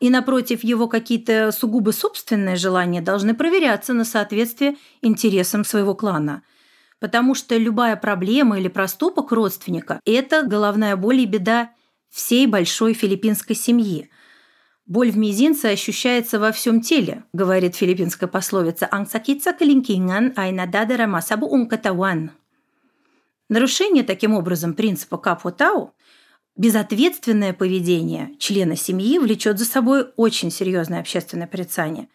и, 0.00 0.10
напротив, 0.10 0.64
его 0.64 0.88
какие-то 0.88 1.52
сугубо 1.52 1.90
собственные 1.90 2.56
желания 2.56 3.00
должны 3.00 3.34
проверяться 3.34 3.92
на 3.92 4.04
соответствие 4.04 4.76
интересам 5.00 5.64
своего 5.64 5.94
клана. 5.94 6.42
Потому 7.00 7.34
что 7.34 7.56
любая 7.56 7.96
проблема 7.96 8.58
или 8.58 8.68
проступок 8.68 9.32
родственника– 9.32 10.00
это 10.04 10.42
головная 10.42 10.96
боль 10.96 11.20
и 11.20 11.26
беда 11.26 11.70
всей 12.10 12.46
большой 12.46 12.94
филиппинской 12.94 13.56
семьи– 13.56 14.10
Боль 14.86 15.12
в 15.12 15.16
мизинце 15.16 15.66
ощущается 15.66 16.40
во 16.40 16.50
всем 16.50 16.80
теле, 16.80 17.24
говорит 17.32 17.76
филиппинская 17.76 18.28
пословица 18.28 18.88
«Ангсакитса 18.90 19.52
калинкинган 19.52 20.32
айнададера 20.36 21.06
масабу 21.06 21.46
ункатауан». 21.46 22.32
Нарушение 23.48 24.02
таким 24.02 24.34
образом 24.34 24.74
принципа 24.74 25.18
капотау 25.18 25.94
безответственное 26.56 27.52
поведение 27.52 28.34
члена 28.38 28.76
семьи 28.76 29.18
влечет 29.18 29.58
за 29.58 29.64
собой 29.64 30.08
очень 30.16 30.50
серьезное 30.50 31.00
общественное 31.00 31.46
порицание, 31.46 32.08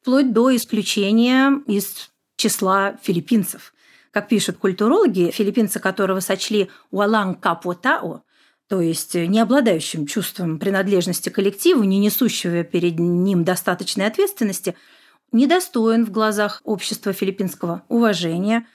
вплоть 0.00 0.32
до 0.32 0.54
исключения 0.54 1.62
из 1.66 2.10
числа 2.36 2.98
филиппинцев. 3.02 3.72
Как 4.10 4.28
пишут 4.28 4.58
культурологи, 4.58 5.30
филиппинцы, 5.32 5.80
которого 5.80 6.20
сочли 6.20 6.70
«уаланг 6.90 7.40
капотау», 7.40 8.22
то 8.68 8.80
есть 8.80 9.14
не 9.14 9.40
обладающим 9.40 10.06
чувством 10.06 10.58
принадлежности 10.58 11.28
коллективу, 11.28 11.82
не 11.84 11.98
несущего 11.98 12.64
перед 12.64 12.98
ним 12.98 13.44
достаточной 13.44 14.06
ответственности, 14.06 14.74
недостоин 15.32 16.06
в 16.06 16.10
глазах 16.10 16.60
общества 16.64 17.12
филиппинского 17.12 17.82
уважения 17.88 18.66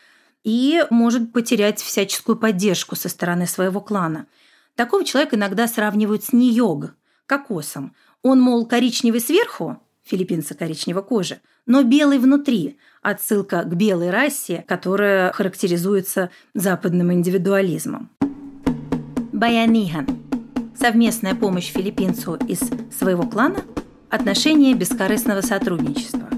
и 0.44 0.84
может 0.90 1.34
потерять 1.34 1.82
всяческую 1.82 2.38
поддержку 2.38 2.96
со 2.96 3.10
стороны 3.10 3.48
своего 3.48 3.82
клана. 3.82 4.28
Такого 4.80 5.04
человека 5.04 5.36
иногда 5.36 5.68
сравнивают 5.68 6.24
с 6.24 6.32
ниёг, 6.32 6.96
кокосом. 7.26 7.94
Он, 8.24 8.40
мол, 8.40 8.66
коричневый 8.66 9.20
сверху, 9.20 9.84
филиппинца 10.06 10.56
коричневой 10.56 11.04
кожи, 11.04 11.42
но 11.66 11.84
белый 11.84 12.18
внутри, 12.18 12.80
отсылка 13.02 13.64
к 13.64 13.76
белой 13.76 14.10
расе, 14.10 14.64
которая 14.70 15.34
характеризуется 15.34 16.30
западным 16.54 17.12
индивидуализмом. 17.12 18.10
Баянихан. 19.34 20.08
Совместная 20.80 21.36
помощь 21.36 21.74
филиппинцу 21.74 22.36
из 22.48 22.62
своего 22.98 23.24
клана– 23.24 23.66
отношение 24.10 24.76
бескорыстного 24.76 25.42
сотрудничества. 25.42 26.30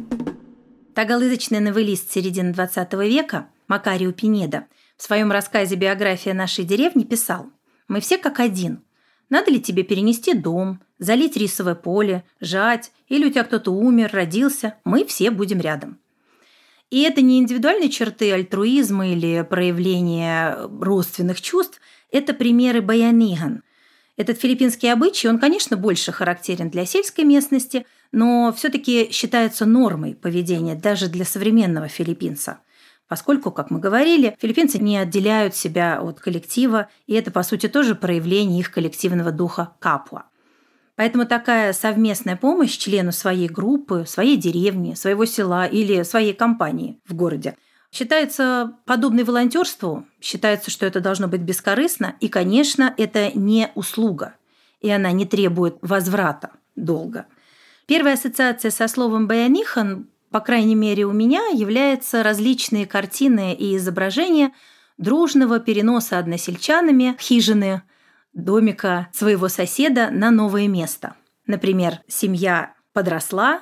Тагалызочный 0.95 1.59
новелист 1.59 2.11
середины 2.11 2.53
XX 2.53 3.07
века 3.07 3.49
Макарио 3.67 4.11
Пинеда 4.13 4.65
в 4.97 5.03
своем 5.03 5.31
рассказе 5.31 5.75
«Биография 5.75 6.33
нашей 6.33 6.65
деревни» 6.65 7.03
писал 7.03 7.51
«Мы 7.91 7.99
все 7.99 8.17
как 8.17 8.39
один. 8.39 8.85
Надо 9.29 9.51
ли 9.51 9.59
тебе 9.59 9.83
перенести 9.83 10.33
дом, 10.33 10.79
залить 10.97 11.35
рисовое 11.35 11.75
поле, 11.75 12.23
жать, 12.39 12.93
или 13.09 13.25
у 13.25 13.29
тебя 13.29 13.43
кто-то 13.43 13.71
умер, 13.71 14.11
родился, 14.13 14.75
мы 14.85 15.03
все 15.03 15.29
будем 15.29 15.59
рядом». 15.59 15.99
И 16.89 17.01
это 17.01 17.21
не 17.21 17.37
индивидуальные 17.39 17.89
черты 17.89 18.31
альтруизма 18.31 19.09
или 19.09 19.45
проявления 19.49 20.57
родственных 20.79 21.41
чувств– 21.41 21.81
это 22.13 22.33
примеры 22.33 22.81
баяниган. 22.81 23.61
Этот 24.15 24.39
филиппинский 24.39 24.87
обычай, 24.87 25.27
он, 25.27 25.37
конечно, 25.37 25.75
больше 25.75 26.13
характерен 26.13 26.69
для 26.69 26.85
сельской 26.85 27.25
местности, 27.25 27.85
но 28.13 28.53
все-таки 28.55 29.11
считается 29.11 29.65
нормой 29.65 30.15
поведения 30.15 30.75
даже 30.75 31.09
для 31.09 31.25
современного 31.25 31.89
филиппинца. 31.89 32.61
Поскольку, 33.11 33.51
как 33.51 33.71
мы 33.71 33.79
говорили, 33.81 34.37
филиппинцы 34.39 34.79
не 34.79 34.97
отделяют 34.97 35.53
себя 35.53 35.99
от 36.01 36.21
коллектива, 36.21 36.87
и 37.07 37.13
это, 37.13 37.29
по 37.29 37.43
сути, 37.43 37.67
тоже 37.67 37.93
проявление 37.93 38.61
их 38.61 38.71
коллективного 38.71 39.33
духа 39.33 39.73
капуа. 39.79 40.27
Поэтому 40.95 41.25
такая 41.25 41.73
совместная 41.73 42.37
помощь 42.37 42.77
члену 42.77 43.11
своей 43.11 43.49
группы, 43.49 44.05
своей 44.07 44.37
деревни, 44.37 44.93
своего 44.93 45.25
села 45.25 45.65
или 45.65 46.03
своей 46.03 46.33
компании 46.33 47.01
в 47.05 47.13
городе– 47.13 47.57
Считается 47.91 48.77
подобное 48.85 49.25
волонтерству, 49.25 50.05
считается, 50.21 50.71
что 50.71 50.85
это 50.85 51.01
должно 51.01 51.27
быть 51.27 51.41
бескорыстно, 51.41 52.15
и, 52.21 52.29
конечно, 52.29 52.93
это 52.95 53.37
не 53.37 53.69
услуга, 53.75 54.35
и 54.79 54.89
она 54.89 55.11
не 55.11 55.25
требует 55.25 55.75
возврата 55.81 56.51
долга. 56.77 57.25
Первая 57.87 58.13
ассоциация 58.13 58.71
со 58.71 58.87
словом 58.87 59.27
«баянихан», 59.27 60.07
по 60.31 60.39
крайней 60.39 60.75
мере 60.75 61.05
у 61.05 61.11
меня, 61.11 61.47
является 61.47 62.23
различные 62.23 62.85
картины 62.85 63.53
и 63.53 63.75
изображения 63.75 64.53
дружного 64.97 65.59
переноса 65.59 66.17
односельчанами 66.17 67.17
хижины 67.19 67.83
домика 68.33 69.09
своего 69.11 69.49
соседа 69.49 70.09
на 70.09 70.31
новое 70.31 70.67
место. 70.67 71.15
Например, 71.47 71.99
семья 72.07 72.73
подросла, 72.93 73.61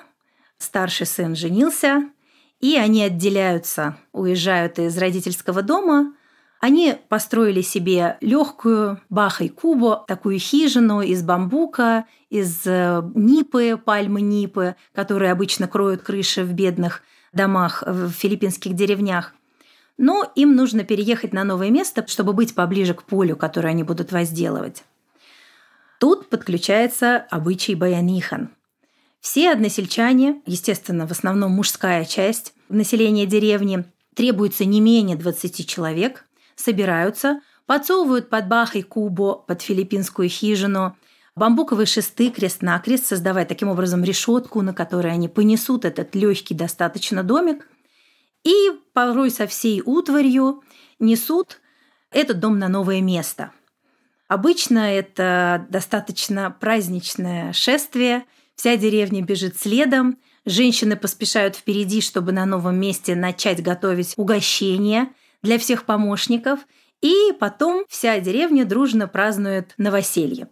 старший 0.59 1.07
сын 1.07 1.35
женился, 1.35 2.03
и 2.59 2.75
они 2.75 3.03
отделяются, 3.03 3.97
уезжают 4.11 4.77
из 4.77 4.97
родительского 4.97 5.63
дома, 5.63 6.13
Они 6.59 6.95
построили 7.07 7.61
себе 7.61 8.17
легкую 8.19 8.99
бахай-кубу, 9.09 10.03
такую 10.07 10.39
хижину 10.39 11.01
из 11.01 11.23
бамбука, 11.23 12.05
из 12.29 12.63
э, 12.65 13.01
нипы, 13.15 13.77
пальмы 13.77 14.19
нипы, 14.19 14.75
которые 14.93 15.31
обычно 15.31 15.69
кроют 15.69 16.01
крыши 16.01 16.43
в 16.43 16.51
бедных 16.51 17.01
домах 17.31 17.83
в 17.85 18.09
филиппинских 18.09 18.73
деревнях. 18.73 19.33
Но 19.97 20.29
им 20.35 20.55
нужно 20.55 20.83
переехать 20.83 21.31
на 21.31 21.45
новое 21.45 21.69
место, 21.69 22.05
чтобы 22.07 22.33
быть 22.33 22.55
поближе 22.55 22.93
к 22.93 23.03
полю, 23.03 23.37
которое 23.37 23.69
они 23.69 23.83
будут 23.83 24.11
возделывать. 24.11 24.83
Тут 25.97 26.29
подключается 26.29 27.25
обычай 27.29 27.75
баянихан. 27.75 28.49
Все 29.21 29.51
односельчане, 29.51 30.41
естественно, 30.45 31.07
в 31.07 31.11
основном 31.11 31.51
мужская 31.51 32.05
часть 32.05 32.53
населения 32.69 33.25
деревни, 33.25 33.85
требуется 34.13 34.65
не 34.65 34.81
менее 34.81 35.17
20 35.17 35.67
человек, 35.67 36.25
собираются, 36.59 37.41
подсовывают 37.65 38.29
под 38.29 38.47
бахой 38.47 38.83
кубо, 38.83 39.35
под 39.35 39.61
филиппинскую 39.61 40.29
хижину, 40.29 40.95
бамбуковые 41.35 41.85
шесты 41.85 42.29
крест-накрест, 42.29 43.05
создавая 43.05 43.45
таким 43.45 43.69
образом 43.69 44.03
решетку, 44.03 44.61
на 44.61 44.73
которой 44.73 45.13
они 45.13 45.27
понесут 45.27 45.85
этот 45.85 46.15
легкий 46.15 46.53
достаточно 46.53 47.23
домик, 47.23 47.67
и 48.43 48.71
порой 48.93 49.31
со 49.31 49.47
всей 49.47 49.81
утварью 49.85 50.63
несут 50.99 51.61
этот 52.11 52.39
дом 52.39 52.59
на 52.59 52.67
новое 52.67 53.01
место– 53.01 53.51
Обычно 54.29 54.93
это 54.95 55.65
достаточно 55.69 56.55
праздничное 56.57 57.51
шествие, 57.51 58.25
вся 58.55 58.77
деревня 58.77 59.23
бежит 59.23 59.59
следом, 59.59 60.19
женщины 60.45 60.95
поспешают 60.95 61.55
впереди, 61.55 61.99
чтобы 61.99 62.31
на 62.31 62.45
новом 62.45 62.79
месте 62.79 63.15
начать 63.15 63.63
готовить 63.63 64.13
угощения 64.17 65.09
для 65.41 65.58
всех 65.58 65.86
помощников, 65.86 66.60
и 67.01 67.31
потом 67.39 67.86
вся 67.88 68.19
деревня 68.19 68.65
дружно 68.65 69.08
празднует 69.08 69.74
новоселье. 69.77 70.50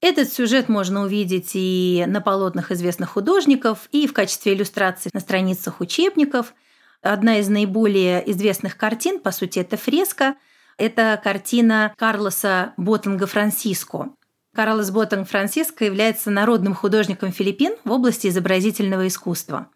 Этот 0.00 0.32
сюжет 0.32 0.68
можно 0.68 1.02
увидеть 1.02 1.50
и 1.54 2.04
на 2.06 2.20
полотнах 2.20 2.70
известных 2.70 3.10
художников, 3.10 3.88
и 3.90 4.06
в 4.06 4.12
качестве 4.12 4.54
иллюстрации 4.54 5.10
на 5.12 5.20
страницах 5.20 5.80
учебников. 5.80 6.54
Одна 7.02 7.38
из 7.38 7.48
наиболее 7.48 8.28
известных 8.30 8.76
картин, 8.76 9.18
по 9.18 9.32
сути, 9.32 9.58
это 9.58 9.76
фреска– 9.76 10.36
это 10.78 11.20
картина 11.22 11.92
Карлоса 11.98 12.72
Ботанга 12.76 13.26
Франсиско. 13.26 14.10
Карлос 14.54 14.92
Ботанг 14.92 15.28
Франсиско 15.28 15.84
является 15.84 16.30
народным 16.30 16.72
художником 16.72 17.32
Филиппин 17.32 17.74
в 17.84 17.90
области 17.90 18.28
изобразительного 18.28 19.08
искусства. 19.08 19.68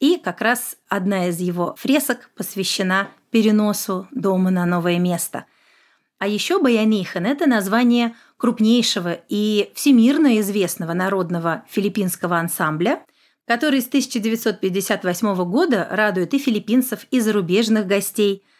И 0.00 0.18
как 0.18 0.40
раз 0.40 0.76
одна 0.88 1.28
из 1.28 1.38
его 1.38 1.76
фресок 1.78 2.30
посвящена 2.34 3.10
переносу 3.30 4.08
дома 4.10 4.50
на 4.50 4.66
новое 4.66 4.98
место. 4.98 5.46
А 6.18 6.26
еще 6.26 6.60
Баянихан– 6.60 7.26
это 7.26 7.46
название 7.46 8.14
крупнейшего 8.36 9.18
и 9.28 9.70
всемирно 9.74 10.38
известного 10.40 10.92
народного 10.92 11.64
филиппинского 11.68 12.36
ансамбля, 12.38 13.02
который 13.46 13.80
с 13.80 13.88
1958 13.88 15.44
года 15.44 15.88
радует 15.90 16.34
и 16.34 16.38
филиппинцев, 16.38 17.06
и 17.10 17.20
зарубежных 17.20 17.86
гостей– 17.86 18.44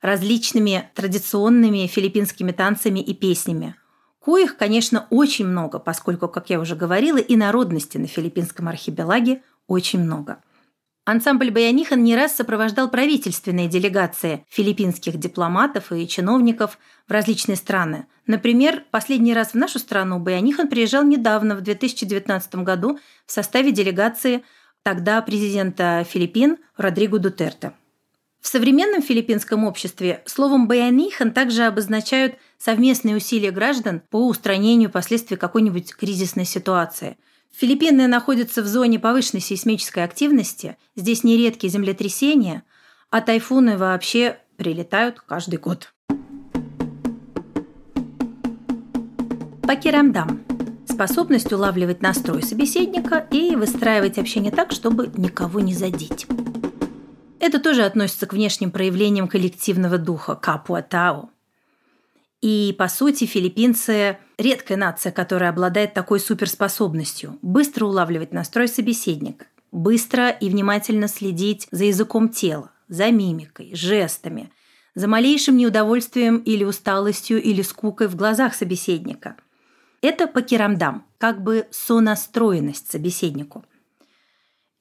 различными 0.00 0.90
традиционными 0.94 1.86
филиппинскими 1.86 2.52
танцами 2.52 3.00
и 3.00 3.14
песнями. 3.14 3.74
Коих, 4.24 4.56
конечно, 4.56 5.06
очень 5.10 5.46
много, 5.46 5.78
поскольку, 5.78 6.28
как 6.28 6.50
я 6.50 6.60
уже 6.60 6.74
говорила, 6.74 7.18
и 7.18 7.36
народности 7.36 7.98
на 7.98 8.06
филиппинском 8.06 8.68
архипелаге 8.68 9.42
очень 9.66 10.00
много. 10.00 10.42
Ансамбль 11.06 11.52
«Баянихан» 11.52 12.02
не 12.02 12.16
раз 12.16 12.34
сопровождал 12.34 12.90
правительственные 12.90 13.68
делегации 13.68 14.44
филиппинских 14.48 15.18
дипломатов 15.18 15.92
и 15.92 16.08
чиновников 16.08 16.80
в 17.06 17.12
различные 17.12 17.54
страны. 17.54 18.06
Например, 18.26 18.82
последний 18.90 19.32
раз 19.32 19.52
в 19.52 19.54
нашу 19.54 19.78
страну 19.78 20.18
Баянихан 20.18 20.66
приезжал 20.66 21.04
недавно, 21.04 21.54
в 21.54 21.60
2019 21.60 22.56
году, 22.56 22.98
в 23.24 23.30
составе 23.30 23.70
делегации 23.70 24.42
тогда 24.82 25.22
президента 25.22 26.04
Филиппин 26.10 26.56
Родриго 26.76 27.20
Дутерте. 27.20 27.72
В 28.40 28.48
современном 28.48 29.00
филиппинском 29.00 29.62
обществе 29.64 30.24
словом 30.26 30.66
«баянихан» 30.66 31.30
также 31.30 31.66
обозначают 31.66 32.34
совместные 32.58 33.14
усилия 33.14 33.52
граждан 33.52 34.02
по 34.10 34.26
устранению 34.26 34.90
последствий 34.90 35.36
какой-нибудь 35.36 35.94
кризисной 35.94 36.44
ситуации. 36.44 37.16
Филиппины 37.58 38.06
находятся 38.06 38.62
в 38.62 38.66
зоне 38.66 38.98
повышенной 38.98 39.40
сейсмической 39.40 40.04
активности, 40.04 40.76
здесь 40.94 41.24
нередкие 41.24 41.70
землетрясения, 41.70 42.64
а 43.08 43.22
тайфуны 43.22 43.78
вообще 43.78 44.36
прилетают 44.58 45.20
каждый 45.20 45.58
год. 45.58 45.94
Пакерамдам– 49.62 50.42
способность 50.86 51.50
улавливать 51.50 52.02
настрой 52.02 52.42
собеседника 52.42 53.26
и 53.30 53.56
выстраивать 53.56 54.18
общение 54.18 54.52
так, 54.52 54.70
чтобы 54.70 55.10
никого 55.16 55.60
не 55.60 55.72
задеть. 55.72 56.26
Это 57.40 57.58
тоже 57.58 57.84
относится 57.84 58.26
к 58.26 58.34
внешним 58.34 58.70
проявлениям 58.70 59.28
коллективного 59.28 59.96
духа 59.96 60.34
капуа-тао. 60.34 61.30
И, 62.46 62.72
по 62.78 62.86
сути, 62.86 63.24
филиппинцы– 63.24 64.18
редкая 64.38 64.78
нация, 64.78 65.10
которая 65.10 65.50
обладает 65.50 65.94
такой 65.94 66.20
суперспособностью– 66.20 67.40
быстро 67.42 67.86
улавливать 67.86 68.32
настрой 68.32 68.68
собеседника, 68.68 69.46
быстро 69.72 70.28
и 70.28 70.48
внимательно 70.48 71.08
следить 71.08 71.66
за 71.72 71.86
языком 71.86 72.28
тела, 72.28 72.70
за 72.86 73.10
мимикой, 73.10 73.74
жестами, 73.74 74.52
за 74.94 75.08
малейшим 75.08 75.56
неудовольствием 75.56 76.36
или 76.36 76.62
усталостью 76.62 77.42
или 77.42 77.62
скукой 77.62 78.06
в 78.06 78.14
глазах 78.14 78.54
собеседника. 78.54 79.34
Это 80.00 80.28
покерамдам, 80.28 81.04
как 81.18 81.42
бы 81.42 81.66
сонастроенность 81.72 82.88
собеседнику– 82.88 83.64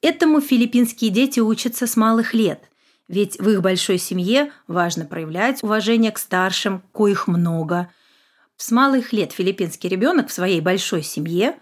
Этому 0.07 0.39
филиппинские 0.39 1.09
дети 1.09 1.39
учатся 1.39 1.87
с 1.87 1.97
малых 1.97 2.35
лет, 2.35 2.69
ведь 3.07 3.39
в 3.39 3.49
их 3.49 3.61
большой 3.61 3.97
семье 3.97 4.51
важно 4.67 5.05
проявлять 5.05 5.61
уважение 5.63 6.11
к 6.11 6.17
старшим, 6.17 6.81
коих 6.91 7.27
много. 7.27 7.89
С 8.57 8.71
малых 8.71 9.13
лет 9.13 9.31
филиппинский 9.31 9.89
ребенок 9.89 10.29
в 10.29 10.33
своей 10.33 10.61
большой 10.61 11.03
семье 11.03 11.57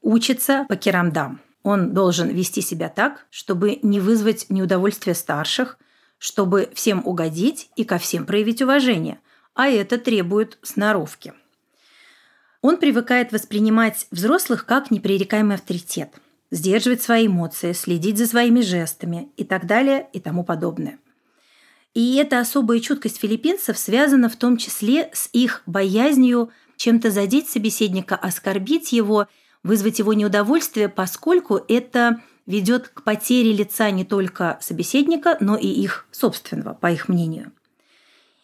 учится 0.00 0.66
по 0.68 0.76
керамдам. 0.76 1.40
Он 1.62 1.92
должен 1.92 2.28
вести 2.28 2.62
себя 2.62 2.88
так, 2.88 3.26
чтобы 3.30 3.78
не 3.82 4.00
вызвать 4.00 4.46
неудовольствие 4.48 5.14
старших, 5.14 5.78
чтобы 6.18 6.70
всем 6.74 7.02
угодить 7.04 7.70
и 7.76 7.84
ко 7.84 7.98
всем 7.98 8.26
проявить 8.26 8.62
уважение, 8.62 9.20
а 9.54 9.68
это 9.68 9.98
требует 9.98 10.58
сноровки. 10.62 11.32
Он 12.60 12.76
привыкает 12.76 13.30
воспринимать 13.30 14.08
взрослых 14.10 14.66
как 14.66 14.90
непререкаемый 14.90 15.56
авторитет– 15.56 16.10
сдерживать 16.50 17.02
свои 17.02 17.26
эмоции, 17.26 17.72
следить 17.72 18.18
за 18.18 18.26
своими 18.26 18.60
жестами 18.60 19.30
и 19.36 19.44
так 19.44 19.66
далее 19.66 20.08
и 20.12 20.20
тому 20.20 20.44
подобное. 20.44 20.98
И 21.94 22.16
эта 22.16 22.38
особая 22.40 22.80
чуткость 22.80 23.18
филиппинцев 23.18 23.76
связана 23.78 24.28
в 24.28 24.36
том 24.36 24.56
числе 24.56 25.10
с 25.12 25.28
их 25.32 25.62
боязнью 25.66 26.50
чем-то 26.76 27.10
задеть 27.10 27.48
собеседника, 27.48 28.14
оскорбить 28.14 28.92
его, 28.92 29.26
вызвать 29.62 29.98
его 29.98 30.12
неудовольствие, 30.12 30.88
поскольку 30.88 31.60
это 31.68 32.22
ведет 32.46 32.88
к 32.88 33.02
потере 33.02 33.52
лица 33.52 33.90
не 33.90 34.04
только 34.04 34.58
собеседника, 34.60 35.36
но 35.40 35.56
и 35.56 35.66
их 35.66 36.06
собственного, 36.10 36.74
по 36.74 36.90
их 36.90 37.08
мнению. 37.08 37.52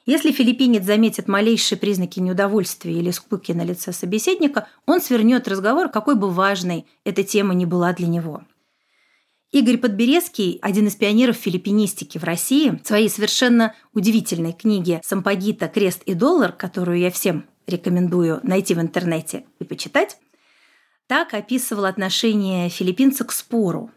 Если 0.07 0.33
филиппинец 0.33 0.85
заметит 0.85 1.29
малейшие 1.29 1.79
признаки 1.79 2.21
неудовольствия 2.21 2.93
или 2.93 3.11
скуки 3.11 3.53
на 3.53 3.65
лице 3.65 3.93
собеседника, 3.93 4.69
он 4.87 5.01
свернет 5.01 5.49
разговор, 5.49 5.89
какой 5.89 6.15
бы 6.15 6.31
важной 6.31 6.87
эта 7.05 7.23
тема 7.25 7.55
ни 7.55 7.65
была 7.65 7.95
для 7.95 8.07
него. 8.07 8.43
Игорь 9.51 9.79
Подберезкий, 9.79 10.59
один 10.61 10.89
из 10.89 10.97
пионеров 10.97 11.37
филиппинистики 11.37 12.19
в 12.19 12.25
России, 12.25 12.71
в 12.83 12.87
своей 12.87 13.09
совершенно 13.09 13.75
удивительной 13.95 14.53
книге 14.53 15.01
«Сампагита. 15.05 15.69
Крест 15.69 16.03
и 16.03 16.15
доллар», 16.15 16.53
которую 16.53 16.99
я 16.99 17.11
всем 17.11 17.47
рекомендую 17.67 18.41
найти 18.43 18.75
в 18.75 18.81
интернете 18.81 19.45
и 19.61 19.65
почитать, 19.65 20.19
так 21.07 21.33
описывал 21.35 21.85
отношение 21.85 22.69
филиппинца 22.69 23.25
к 23.25 23.33
спору, 23.33 23.91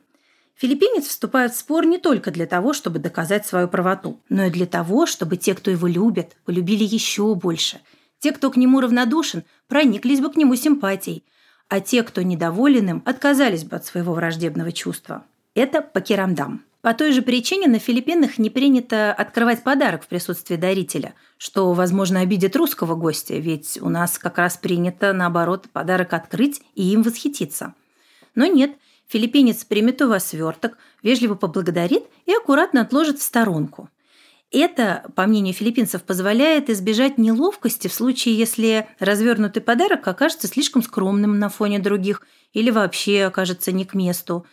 Филиппинец 0.58 1.06
вступает 1.06 1.54
в 1.54 1.58
спор 1.58 1.86
не 1.86 2.00
только 2.00 2.32
для 2.32 2.48
того, 2.48 2.74
чтобы 2.74 2.98
доказать 2.98 3.46
свою 3.46 3.68
правоту, 3.68 4.20
но 4.28 4.46
и 4.46 4.50
для 4.50 4.66
того, 4.66 5.06
чтобы 5.06 5.38
те, 5.38 5.54
кто 5.54 5.70
его 5.70 5.86
любят, 5.86 6.36
полюбили 6.46 6.84
еще 6.84 7.36
больше. 7.36 7.80
Те, 8.20 8.32
кто 8.32 8.50
к 8.50 8.58
нему 8.58 8.82
равнодушен, 8.82 9.44
прониклись 9.68 10.20
бы 10.20 10.32
к 10.32 10.36
нему 10.36 10.56
симпатией, 10.56 11.24
а 11.70 11.80
те, 11.80 12.02
кто 12.02 12.24
недоволен 12.24 12.90
им, 12.90 13.04
отказались 13.06 13.66
бы 13.66 13.76
от 13.76 13.86
своего 13.86 14.14
враждебного 14.14 14.72
чувства. 14.72 15.26
Это 15.54 15.84
покерамдам. 15.84 16.64
По 16.82 16.96
той 16.96 17.12
же 17.12 17.22
причине 17.22 17.68
на 17.68 17.78
Филиппинах 17.78 18.40
не 18.40 18.50
принято 18.50 19.14
открывать 19.14 19.62
подарок 19.64 20.06
в 20.06 20.08
присутствии 20.08 20.56
дарителя, 20.56 21.14
что, 21.38 21.74
возможно, 21.74 22.22
обидит 22.22 22.56
русского 22.56 22.96
гостя, 22.96 23.36
ведь 23.36 23.78
у 23.80 23.90
нас 23.90 24.18
как 24.18 24.40
раз 24.40 24.58
принято, 24.58 25.14
наоборот, 25.14 25.68
подарок 25.72 26.14
открыть 26.14 26.64
и 26.74 26.94
им 26.94 27.04
восхититься. 27.04 27.76
Но 28.34 28.48
нет– 28.48 28.72
Филиппинец 29.08 29.64
примет 29.64 30.02
у 30.02 30.10
вас 30.10 30.28
сверток, 30.28 30.78
вежливо 31.02 31.36
поблагодарит 31.36 32.04
и 32.26 32.34
аккуратно 32.34 32.82
отложит 32.82 33.20
в 33.20 33.24
сторонку. 33.24 33.90
Это, 34.52 35.12
по 35.16 35.26
мнению 35.26 35.54
филиппинцев, 35.54 36.04
позволяет 36.04 36.70
избежать 36.70 37.18
неловкости 37.18 37.88
в 37.88 37.94
случае, 37.94 38.38
если 38.38 38.88
развернутый 39.00 39.62
подарок 39.62 40.08
окажется 40.08 40.48
слишком 40.48 40.82
скромным 40.82 41.38
на 41.38 41.50
фоне 41.50 41.80
других 41.80 42.22
или 42.54 42.70
вообще 42.70 43.26
окажется 43.26 43.74
не 43.74 43.86
к 43.86 43.94
месту. 43.94 44.46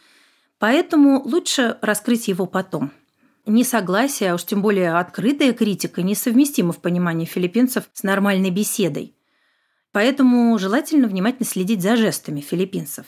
Поэтому 0.59 1.23
лучше 1.25 1.79
раскрыть 1.81 2.27
его 2.27 2.47
потом. 2.47 2.90
Несогласие, 3.47 4.33
а 4.33 4.35
уж 4.35 4.45
тем 4.45 4.62
более 4.62 4.95
открытая 4.95 5.53
критика, 5.53 6.03
несовместима 6.03 6.73
в 6.73 6.81
понимании 6.81 7.27
филиппинцев 7.27 7.85
с 7.93 8.03
нормальной 8.03 8.51
беседой. 8.51 9.14
Поэтому 9.93 10.59
желательно 10.59 11.07
внимательно 11.07 11.47
следить 11.47 11.83
за 11.83 11.97
жестами 11.97 12.40
филиппинцев. 12.40 13.07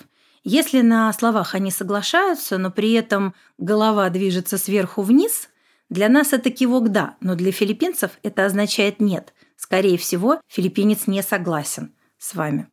Если 0.49 0.81
на 0.81 1.13
словах 1.13 1.57
они 1.57 1.71
соглашаются, 1.71 2.57
но 2.57 2.71
при 2.71 2.93
этом 2.93 3.35
голова 3.59 4.09
движется 4.11 4.57
сверху 4.59 5.03
вниз– 5.03 5.49
для 5.89 6.09
нас 6.09 6.33
это 6.33 6.51
кивок 6.51 6.91
«да», 6.91 7.17
но 7.21 7.37
для 7.37 7.53
филиппинцев 7.53 8.11
это 8.25 8.45
означает 8.45 9.01
«нет». 9.01 9.33
Скорее 9.57 9.97
всего, 9.97 10.41
филиппинец 10.49 11.07
не 11.07 11.23
согласен 11.23 11.95
с 12.19 12.35
вами. 12.35 12.69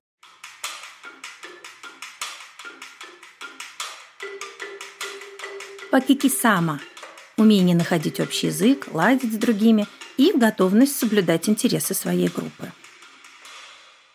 Пакикисама– 5.92 6.80
умение 7.38 7.76
находить 7.76 8.20
общий 8.20 8.48
язык, 8.48 8.88
ладить 8.92 9.34
с 9.34 9.38
другими 9.38 9.86
и 10.18 10.32
готовность 10.36 10.98
соблюдать 10.98 11.48
интересы 11.48 11.94
своей 11.94 12.30
группы. 12.30 12.72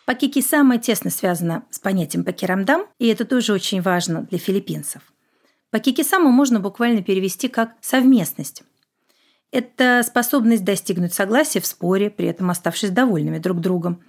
Пакикисама 0.09 0.79
тесно 0.79 1.11
связано 1.11 1.65
с 1.69 1.77
понятием 1.77 2.23
пакирамдам, 2.23 2.87
и 2.97 3.05
это 3.05 3.25
тоже 3.25 3.53
очень 3.53 3.79
важно 3.79 4.23
для 4.23 4.39
филиппинцев. 4.39 5.03
Пакикисаму 5.69 6.31
можно 6.31 6.59
буквально 6.59 7.03
перевести 7.03 7.47
как 7.47 7.73
«совместность». 7.79 8.63
Это 9.51 10.01
способность 10.03 10.63
достигнуть 10.63 11.13
согласия 11.13 11.59
в 11.59 11.67
споре, 11.67 12.09
при 12.09 12.25
этом 12.25 12.49
оставшись 12.49 12.89
довольными 12.89 13.37
друг 13.37 13.59
другом. 13.59 14.01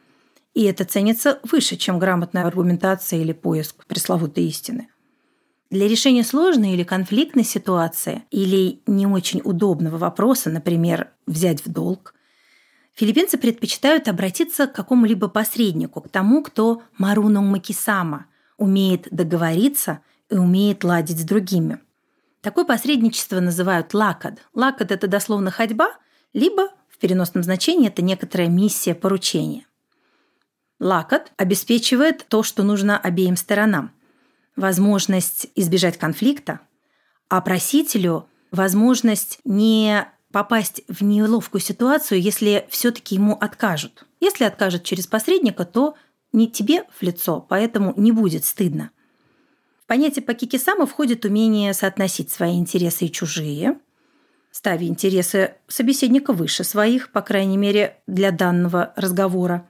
И 0.55 0.63
это 0.63 0.87
ценится 0.87 1.39
выше, 1.43 1.77
чем 1.77 1.99
грамотная 1.99 2.47
аргументация 2.47 3.21
или 3.21 3.35
поиск 3.35 3.85
пресловутой 3.85 4.45
истины. 4.45 4.89
Для 5.69 5.87
решения 5.87 6.25
сложной 6.25 6.71
или 6.71 6.83
конфликтной 6.83 7.45
ситуации 7.45 8.23
или 8.31 8.81
не 8.87 9.07
очень 9.07 9.43
удобного 9.45 9.99
вопроса, 9.99 10.49
например, 10.49 11.11
взять 11.27 11.63
в 11.63 11.71
долг, 11.71 12.15
филиппинцы 12.94 13.38
предпочитают 13.38 14.09
обратиться 14.09 14.66
к 14.66 14.72
какому-либо 14.72 15.29
посреднику, 15.29 16.00
к 16.00 16.09
тому, 16.09 16.42
кто 16.42 16.83
Маруну 16.98 17.42
Макисама, 17.42 18.26
умеет 18.57 19.09
договориться 19.11 20.00
и 20.29 20.37
умеет 20.37 20.85
ладить 20.85 21.18
с 21.18 21.24
другими– 21.24 21.81
Такое 22.40 22.64
посредничество 22.64 23.40
называют 23.40 23.92
лакад. 23.92 24.38
Лакад– 24.55 24.90
это 24.92 25.07
дословно 25.07 25.50
ходьба, 25.50 25.92
либо 26.33 26.68
в 26.88 26.98
переносном 26.98 27.42
значении 27.42 27.88
это 27.88 28.03
некоторая 28.03 28.48
миссия 28.48 28.94
поручения. 28.94 29.66
Лакад 30.79 31.33
обеспечивает 31.37 32.24
то, 32.29 32.42
что 32.42 32.62
нужно 32.62 32.98
обеим 32.98 33.37
сторонам. 33.37 33.92
Возможность 34.57 35.48
избежать 35.55 35.98
конфликта, 35.98 36.61
а 37.29 37.42
просителю 37.42 38.26
возможность 38.50 39.38
не 39.44 40.07
попасть 40.33 40.83
в 40.88 41.03
неловкую 41.03 41.61
ситуацию, 41.61 42.21
если 42.21 42.66
все-таки 42.71 43.14
ему 43.16 43.35
откажут. 43.35 44.07
Если 44.21 44.45
откажут 44.45 44.85
через 44.85 45.07
посредника, 45.07 45.64
то 45.64 45.95
не 46.33 46.49
тебе 46.49 46.85
в 46.99 47.03
лицо, 47.03 47.45
поэтому 47.49 47.95
не 47.97 48.12
будет 48.12 48.45
стыдно 48.45 48.90
понятие 49.90 50.23
Пакикисама 50.25 50.87
входит 50.87 51.25
умение 51.25 51.75
соотносить 51.75 52.31
свои 52.31 52.57
интересы 52.57 53.07
и 53.07 53.11
чужие, 53.11 53.77
ставя 54.53 54.87
интересы 54.87 55.55
собеседника 55.66 56.33
выше 56.33 56.62
своих, 56.62 57.11
по 57.11 57.23
крайней 57.23 57.57
мере, 57.57 57.97
для 58.07 58.31
данного 58.31 58.93
разговора. 58.95 59.69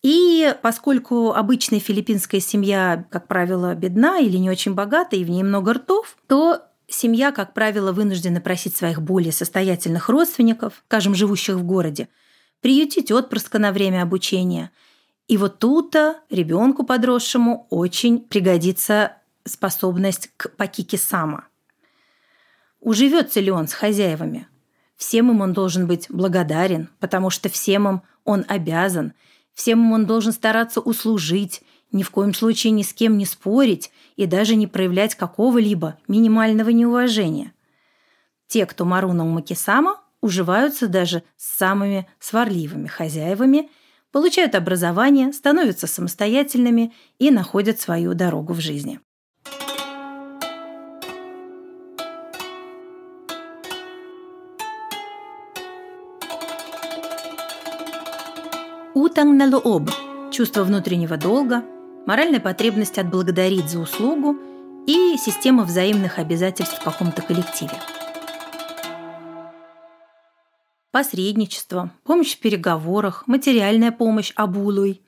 И 0.00 0.54
поскольку 0.62 1.32
обычная 1.32 1.80
филиппинская 1.80 2.40
семья, 2.40 3.04
как 3.10 3.26
правило, 3.26 3.74
бедна 3.74 4.20
или 4.20 4.36
не 4.36 4.48
очень 4.48 4.74
богата, 4.74 5.16
и 5.16 5.24
в 5.24 5.30
ней 5.30 5.42
много 5.42 5.72
ртов, 5.72 6.16
то 6.28 6.62
семья, 6.88 7.32
как 7.32 7.54
правило, 7.54 7.92
вынуждена 7.92 8.40
просить 8.40 8.76
своих 8.76 9.00
более 9.00 9.32
состоятельных 9.32 10.08
родственников, 10.08 10.82
скажем, 10.86 11.14
живущих 11.14 11.56
в 11.56 11.62
городе, 11.62 12.08
приютить 12.60 13.12
отпрыска 13.12 13.58
на 13.58 13.72
время 13.72 14.02
обучения. 14.02 14.70
И 15.28 15.36
вот 15.36 15.58
тут-то 15.58 16.20
ребенку 16.30 16.84
подросшему 16.84 17.66
очень 17.70 18.20
пригодится 18.20 19.12
способность 19.44 20.30
к 20.36 20.50
пакике 20.56 20.96
сама. 20.96 21.44
Уживется 22.80 23.40
ли 23.40 23.50
он 23.50 23.68
с 23.68 23.72
хозяевами? 23.72 24.48
Всем 24.96 25.30
им 25.30 25.40
он 25.40 25.52
должен 25.52 25.86
быть 25.86 26.06
благодарен, 26.08 26.90
потому 26.98 27.30
что 27.30 27.48
всем 27.48 27.88
им 27.88 28.02
он 28.24 28.44
обязан, 28.48 29.12
всем 29.54 29.80
им 29.80 29.92
он 29.92 30.06
должен 30.06 30.32
стараться 30.32 30.80
услужить, 30.80 31.62
ни 31.92 32.02
в 32.02 32.10
коем 32.10 32.34
случае 32.34 32.72
ни 32.72 32.82
с 32.82 32.92
кем 32.92 33.16
не 33.18 33.24
спорить 33.24 33.90
и 34.16 34.26
даже 34.26 34.56
не 34.56 34.66
проявлять 34.66 35.14
какого-либо 35.14 35.98
минимального 36.06 36.70
неуважения. 36.70 37.52
Те, 38.46 38.66
кто 38.66 38.84
Маруна 38.84 39.26
Умакисама, 39.26 40.00
уживаются 40.20 40.88
даже 40.88 41.22
с 41.36 41.56
самыми 41.56 42.06
сварливыми 42.18 42.88
хозяевами, 42.88 43.70
получают 44.10 44.54
образование, 44.54 45.32
становятся 45.32 45.86
самостоятельными 45.86 46.92
и 47.18 47.30
находят 47.30 47.80
свою 47.80 48.14
дорогу 48.14 48.54
в 48.54 48.60
жизни. 48.60 49.00
Утанг 58.94 59.38
на 59.38 59.46
луоб– 59.46 59.90
чувство 60.32 60.64
внутреннего 60.64 61.16
долга, 61.16 61.64
моральная 62.06 62.40
потребность 62.40 62.98
отблагодарить 62.98 63.68
за 63.68 63.80
услугу 63.80 64.36
и 64.86 65.16
система 65.18 65.64
взаимных 65.64 66.18
обязательств 66.18 66.78
в 66.78 66.84
каком-то 66.84 67.22
коллективе. 67.22 67.72
Посредничество, 70.90 71.90
помощь 72.04 72.34
в 72.34 72.40
переговорах, 72.40 73.24
материальная 73.26 73.92
помощь 73.92 74.32
абулуй. 74.34 75.02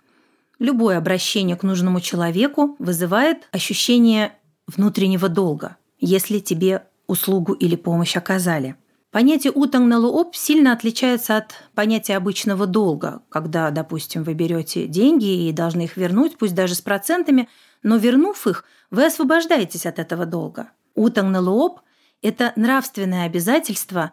Любое 0.58 0.98
обращение 0.98 1.56
к 1.56 1.62
нужному 1.62 2.00
человеку 2.00 2.76
вызывает 2.78 3.48
ощущение 3.50 4.34
внутреннего 4.66 5.28
долга, 5.28 5.76
если 5.98 6.38
тебе 6.38 6.84
услугу 7.06 7.54
или 7.54 7.76
помощь 7.76 8.16
оказали– 8.16 8.76
Понятие 9.10 9.52
утанг 9.52 9.88
на 9.88 9.98
луоп 9.98 10.36
сильно 10.36 10.72
отличается 10.72 11.36
от 11.36 11.54
понятия 11.74 12.16
обычного 12.16 12.66
долга, 12.66 13.22
когда, 13.28 13.70
допустим, 13.70 14.22
вы 14.22 14.34
берете 14.34 14.86
деньги 14.86 15.48
и 15.48 15.52
должны 15.52 15.82
их 15.82 15.96
вернуть, 15.96 16.38
пусть 16.38 16.54
даже 16.54 16.76
с 16.76 16.80
процентами, 16.80 17.48
но 17.82 17.96
вернув 17.96 18.46
их, 18.46 18.64
вы 18.92 19.06
освобождаетесь 19.06 19.84
от 19.84 19.98
этого 19.98 20.26
долга. 20.26 20.70
Утанг 20.94 21.32
на 21.32 21.40
луоп– 21.40 21.80
это 22.22 22.52
нравственное 22.54 23.26
обязательство, 23.26 24.12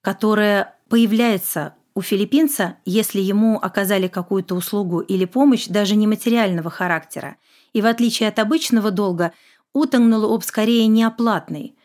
которое 0.00 0.74
появляется 0.88 1.76
у 1.94 2.02
филиппинца, 2.02 2.78
если 2.84 3.20
ему 3.20 3.58
оказали 3.58 4.08
какую-то 4.08 4.56
услугу 4.56 5.00
или 5.00 5.24
помощь 5.24 5.68
даже 5.68 5.94
нематериального 5.94 6.68
характера. 6.68 7.36
И 7.74 7.80
в 7.80 7.86
отличие 7.86 8.28
от 8.28 8.40
обычного 8.40 8.90
долга, 8.90 9.34
утанг 9.72 10.08
на 10.08 10.18
луоп 10.18 10.42
скорее 10.42 10.88
неоплатный– 10.88 11.76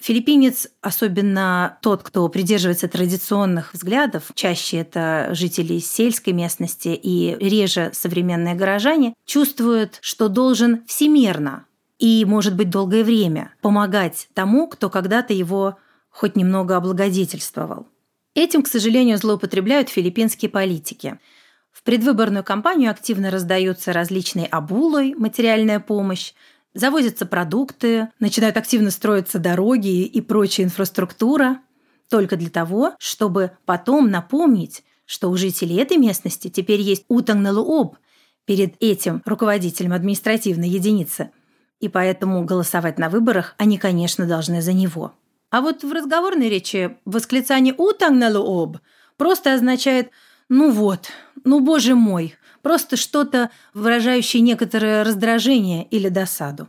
Филиппинец, 0.00 0.68
особенно 0.80 1.78
тот, 1.82 2.04
кто 2.04 2.28
придерживается 2.28 2.86
традиционных 2.86 3.74
взглядов, 3.74 4.30
чаще 4.34 4.78
это 4.78 5.30
жители 5.32 5.80
сельской 5.80 6.32
местности 6.32 6.88
и 6.88 7.36
реже 7.40 7.90
современные 7.92 8.54
горожане, 8.54 9.14
чувствуют, 9.26 9.98
что 10.00 10.28
должен 10.28 10.84
всемерно 10.86 11.64
и, 11.98 12.24
может 12.24 12.54
быть, 12.54 12.70
долгое 12.70 13.02
время 13.02 13.52
помогать 13.60 14.28
тому, 14.34 14.68
кто 14.68 14.88
когда-то 14.88 15.34
его 15.34 15.78
хоть 16.10 16.36
немного 16.36 16.76
облагодетельствовал. 16.76 17.88
Этим, 18.34 18.62
к 18.62 18.68
сожалению, 18.68 19.18
злоупотребляют 19.18 19.88
филиппинские 19.88 20.48
политики. 20.48 21.18
В 21.72 21.82
предвыборную 21.82 22.44
кампанию 22.44 22.92
активно 22.92 23.32
раздаются 23.32 23.92
различные 23.92 24.46
обулой, 24.46 25.14
материальная 25.14 25.80
помощь, 25.80 26.34
завозятся 26.74 27.26
продукты, 27.26 28.08
начинают 28.20 28.56
активно 28.56 28.90
строиться 28.90 29.38
дороги 29.38 30.04
и 30.04 30.20
прочая 30.20 30.66
инфраструктура, 30.66 31.60
только 32.08 32.36
для 32.36 32.50
того, 32.50 32.94
чтобы 32.98 33.52
потом 33.64 34.10
напомнить, 34.10 34.82
что 35.04 35.30
у 35.30 35.36
жителей 35.36 35.76
этой 35.76 35.96
местности 35.96 36.48
теперь 36.48 36.80
есть 36.80 37.04
Утангналуоб 37.08 37.96
перед 38.44 38.74
этим 38.80 39.22
руководителем 39.24 39.92
административной 39.92 40.68
единицы. 40.68 41.30
И 41.80 41.88
поэтому 41.88 42.44
голосовать 42.44 42.98
на 42.98 43.08
выборах 43.08 43.54
они, 43.58 43.78
конечно, 43.78 44.26
должны 44.26 44.62
за 44.62 44.72
него. 44.72 45.12
А 45.50 45.60
вот 45.60 45.82
в 45.82 45.92
разговорной 45.92 46.48
речи 46.48 46.96
восклицание 47.04 47.74
«Утангналуоб» 47.76 48.78
просто 49.16 49.54
означает 49.54 50.10
«ну 50.48 50.70
вот, 50.70 51.08
ну 51.44 51.60
боже 51.60 51.94
мой», 51.94 52.34
просто 52.68 52.98
что-то, 52.98 53.50
выражающее 53.72 54.42
некоторое 54.42 55.02
раздражение 55.02 55.86
или 55.86 56.10
досаду. 56.10 56.68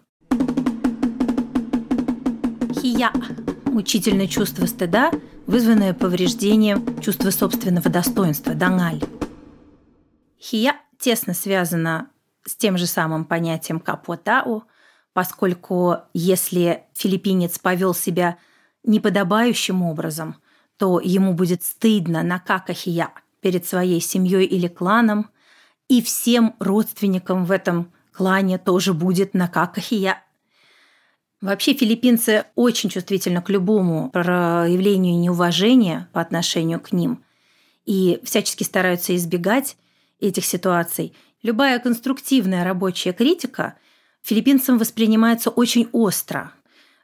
Хия– 2.74 3.12
мучительное 3.66 4.28
чувство 4.28 4.66
стыда, 4.66 5.12
вызванное 5.46 5.94
повреждением 5.94 7.02
чувства 7.02 7.32
собственного 7.32 7.90
достоинства, 7.90 8.54
дангаль. 8.54 9.02
Хия 10.40 10.78
тесно 10.98 11.34
связана 11.34 12.08
с 12.46 12.56
тем 12.56 12.78
же 12.78 12.86
самым 12.86 13.26
понятием 13.26 13.82
капотау, 13.82 14.64
поскольку 15.12 15.98
если 16.14 16.86
филиппинец 16.94 17.60
повел 17.60 17.94
себя 17.94 18.38
неподобающим 18.86 19.82
образом, 19.84 20.38
то 20.78 21.02
ему 21.02 21.34
будет 21.34 21.64
стыдно 21.64 22.24
на 22.24 22.40
какахия 22.40 23.12
перед 23.42 23.66
своей 23.66 24.00
семьей 24.00 24.46
или 24.46 24.70
кланом, 24.70 25.30
и 25.89 26.02
всем 26.02 26.56
родственникам 26.60 27.43
в 27.43 27.52
этом 27.52 27.91
клане 28.13 28.58
тоже 28.58 28.93
будет 28.93 29.34
на 29.34 29.49
какахия. 29.49 30.23
Вообще 31.41 31.73
филиппинцы 31.73 32.45
очень 32.56 32.89
чувствительны 32.89 33.41
к 33.41 33.49
любому 33.49 34.10
проявлению 34.12 35.17
неуважения 35.17 36.10
по 36.13 36.21
отношению 36.21 36.80
к 36.80 36.91
ним 36.91 37.23
и 37.86 38.19
всячески 38.23 38.63
стараются 38.63 39.15
избегать 39.15 39.78
этих 40.19 40.45
ситуаций. 40.45 41.15
Любая 41.41 41.80
конструктивная 41.80 42.63
рабочая 42.63 43.13
критика 43.13 43.75
филиппинцам 44.21 44.78
воспринимается 44.78 45.49
очень 45.49 45.88
остро. 45.91 46.52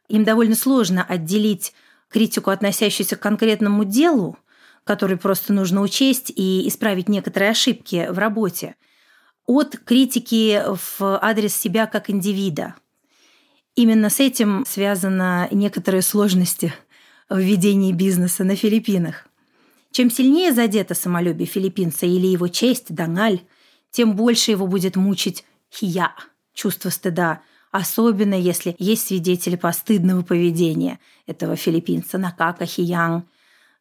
Им 0.09 0.25
довольно 0.25 0.55
сложно 0.55 1.03
отделить 1.03 1.73
критику, 2.09 2.51
относящуюся 2.51 3.15
к 3.15 3.21
конкретному 3.21 3.85
делу, 3.85 4.37
который 4.85 5.17
просто 5.17 5.51
нужно 5.51 5.81
учесть 5.81 6.31
и 6.33 6.65
исправить 6.67 7.09
некоторые 7.09 7.51
ошибки 7.51 8.07
в 8.09 8.17
работе, 8.17 8.75
от 9.45 9.77
критики 9.77 10.63
в 10.65 11.19
адрес 11.21 11.53
себя 11.53 11.85
как 11.85 12.09
индивида– 12.09 12.75
Именно 13.75 14.09
с 14.09 14.21
этим 14.21 14.63
связаны 14.65 15.49
некоторые 15.51 16.01
сложности 16.01 16.73
в 17.27 17.37
ведении 17.37 17.91
бизнеса 17.91 18.45
на 18.45 18.55
Филиппинах. 18.55 19.27
Чем 19.91 20.09
сильнее 20.09 20.53
задето 20.53 20.95
самолюбие 20.95 21.45
филиппинца 21.45 22.05
или 22.05 22.27
его 22.27 22.47
честь, 22.47 22.93
дангаль, 22.93 23.41
тем 23.91 24.15
больше 24.15 24.51
его 24.51 24.65
будет 24.67 24.95
мучить 24.95 25.43
хия, 25.73 26.11
чувство 26.53 26.89
стыда, 26.89 27.41
особенно 27.71 28.33
если 28.33 28.75
есть 28.79 29.07
свидетели 29.07 29.57
постыдного 29.57 30.21
поведения 30.21 30.99
этого 31.27 31.57
филиппинца 31.57 32.17
Накака 32.17 32.65
Хиян 32.65 33.25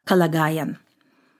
Калагаян. 0.04 0.78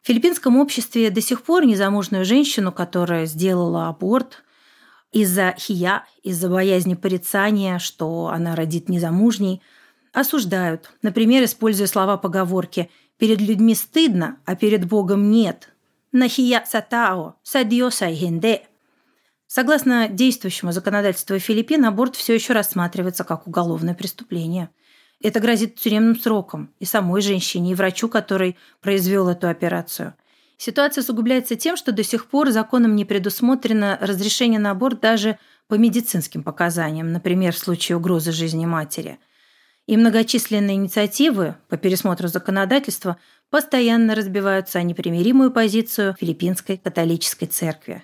В 0.05 0.07
филиппинском 0.07 0.59
обществе 0.59 1.09
до 1.09 1.23
сих 1.23 1.43
пор 1.43 1.65
незамужную 1.65 2.27
женщину, 2.27 2.73
которая 2.73 3.25
сделала 3.25 3.89
аборт, 3.89 4.45
из-за 5.13 5.55
хия, 5.59 6.05
из-за 6.23 6.51
боязни 6.51 6.93
порицания, 6.93 7.79
что 7.79 8.27
она 8.27 8.55
родит 8.55 8.91
незамужней, 8.91 9.63
осуждают, 10.13 10.91
например, 11.01 11.43
используя 11.45 11.87
слова 11.87 12.19
поговорки 12.19 12.91
«перед 13.17 13.41
людьми 13.41 13.75
стыдно, 13.75 14.37
а 14.45 14.57
перед 14.57 14.85
Богом 14.85 15.31
нет». 15.31 15.71
«Нахия 16.13 16.63
сатао, 16.67 17.37
садио 17.43 17.89
сайгенде». 17.89 18.61
Согласно 19.47 20.09
действующему 20.09 20.73
законодательству 20.73 21.39
Филиппин, 21.39 21.83
аборт 21.87 22.15
все 22.15 22.35
еще 22.35 22.53
рассматривается 22.53 23.25
как 23.25 23.47
уголовное 23.47 23.95
преступление. 23.95 24.69
Это 25.23 25.41
грозит 25.41 25.77
тюремным 25.77 26.19
сроком 26.19 26.71
и 26.81 26.85
самой 26.85 27.23
женщине, 27.23 27.73
и 27.73 27.75
врачу, 27.75 28.09
который 28.09 28.57
произвел 28.81 29.29
эту 29.29 29.49
операцию– 29.49 30.15
Ситуация 30.57 31.03
усугубляется 31.03 31.57
тем, 31.57 31.77
что 31.77 31.93
до 31.93 32.05
сих 32.05 32.27
пор 32.27 32.51
законом 32.51 32.95
не 32.95 33.05
предусмотрено 33.05 33.99
разрешение 34.01 34.61
на 34.61 34.71
аборт 34.71 35.01
даже 35.01 35.39
по 35.69 35.75
медицинским 35.75 36.43
показаниям, 36.43 37.13
например, 37.13 37.53
в 37.53 37.59
случае 37.59 37.97
угрозы 37.97 38.33
жизни 38.33 38.67
матери. 38.67 39.19
И 39.87 39.97
многочисленные 39.97 40.77
инициативы 40.77 41.57
по 41.69 41.77
пересмотру 41.77 42.29
законодательства 42.29 43.19
постоянно 43.51 44.15
разбиваются 44.15 44.79
о 44.79 44.83
непримиримую 44.83 45.51
позицию 45.51 46.17
филиппинской 46.19 46.79
католической 46.79 47.47
церкви. 47.47 48.03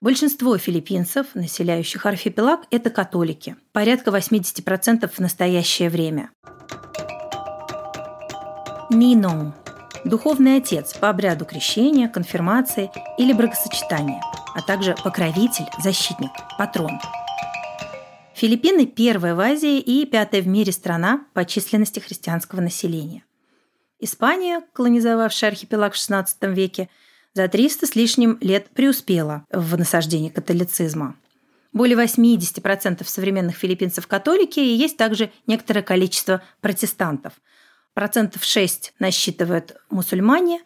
Большинство 0.00 0.56
филиппинцев, 0.56 1.26
населяющих 1.34 2.06
архипелаг, 2.06 2.60
это 2.70 2.88
католики, 2.88 3.56
порядка 3.72 4.10
80% 4.10 5.06
в 5.06 5.18
настоящее 5.18 5.90
время. 5.90 6.30
Минон 8.88 9.52
духовный 10.06 10.56
отец 10.56 10.94
по 10.94 11.10
обряду 11.10 11.44
крещения, 11.44 12.08
конфирмации 12.08 12.90
или 13.18 13.34
бракосочетания, 13.34 14.22
а 14.54 14.62
также 14.62 14.94
покровитель, 15.04 15.66
защитник, 15.78 16.30
патрон. 16.56 16.98
Филиппины– 18.34 18.86
первая 18.96 19.34
в 19.34 19.40
Азии 19.40 19.78
и 19.78 20.06
пятая 20.06 20.40
в 20.40 20.48
мире 20.48 20.72
страна 20.72 21.26
по 21.34 21.44
численности 21.44 22.00
христианского 22.00 22.62
населения. 22.62 23.22
Испания, 23.98 24.62
колонизовавшая 24.72 25.50
архипелаг 25.50 25.92
в 25.92 25.98
XVI 25.98 26.54
веке, 26.54 26.88
за 27.34 27.48
300 27.48 27.86
с 27.86 27.94
лишним 27.94 28.38
лет 28.40 28.70
преуспела 28.70 29.44
в 29.50 29.76
насаждении 29.78 30.28
католицизма. 30.28 31.16
Более 31.72 31.96
80% 31.96 33.04
современных 33.06 33.56
филиппинцев 33.56 34.06
католики 34.06 34.58
и 34.58 34.74
есть 34.76 34.96
также 34.96 35.30
некоторое 35.46 35.82
количество 35.82 36.42
протестантов– 36.60 37.34
процентов 37.94 38.44
6 38.44 38.94
насчитывают 38.98 39.76
мусульмане. 39.90 40.62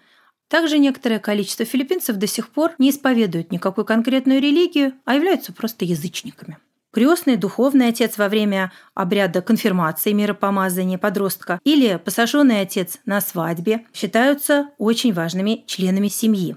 Также 0.49 0.79
некоторое 0.79 1.19
количество 1.19 1.65
филиппинцев 1.65 2.17
до 2.17 2.27
сих 2.27 2.49
пор 2.49 2.75
не 2.79 2.91
исповедуют 2.91 3.51
никакую 3.51 3.85
конкретную 3.85 4.41
религию, 4.41 4.93
а 5.05 5.15
являются 5.15 5.53
просто 5.53 5.85
язычниками. 5.85 6.59
Крестный 6.95 7.37
духовный 7.37 7.89
отец 7.89 8.17
во 8.19 8.29
время 8.29 8.71
обряда 8.95 9.43
конфирмации, 9.43 10.13
миропомазания 10.13 10.97
подростка 10.97 11.59
или 11.65 12.01
посаженный 12.03 12.61
отец 12.61 13.01
на 13.05 13.21
свадьбе 13.21 13.85
считаются 13.93 14.71
очень 14.79 15.13
важными 15.13 15.65
членами 15.67 16.07
семьи. 16.07 16.57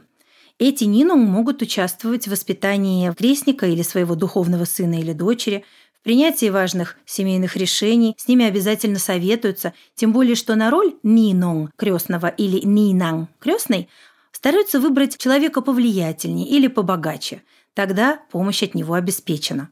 Эти 0.60 0.84
нинум 0.84 1.22
могут 1.22 1.64
участвовать 1.64 2.28
в 2.28 2.32
воспитании 2.32 3.12
крестника 3.14 3.66
или 3.66 3.82
своего 3.82 4.16
духовного 4.16 4.66
сына 4.66 5.00
или 5.00 5.14
дочери– 5.14 5.66
принятии 6.08 6.50
важных 6.50 6.96
семейных 7.06 7.58
решений 7.58 8.16
с 8.18 8.30
ними 8.30 8.46
обязательно 8.46 8.98
советуются, 8.98 9.74
тем 9.94 10.14
более 10.14 10.36
что 10.36 10.56
на 10.56 10.70
роль 10.70 10.96
нинон 11.04 11.70
крестного 11.76 12.28
или 12.28 12.66
нинан 12.66 13.28
крестной 13.40 13.90
стараются 14.32 14.80
выбрать 14.80 15.18
человека 15.18 15.60
повлиятельнее 15.60 16.48
или 16.48 16.68
побогаче. 16.68 17.44
Тогда 17.74 18.22
помощь 18.32 18.64
от 18.64 18.74
него 18.74 18.94
обеспечена. 18.94 19.70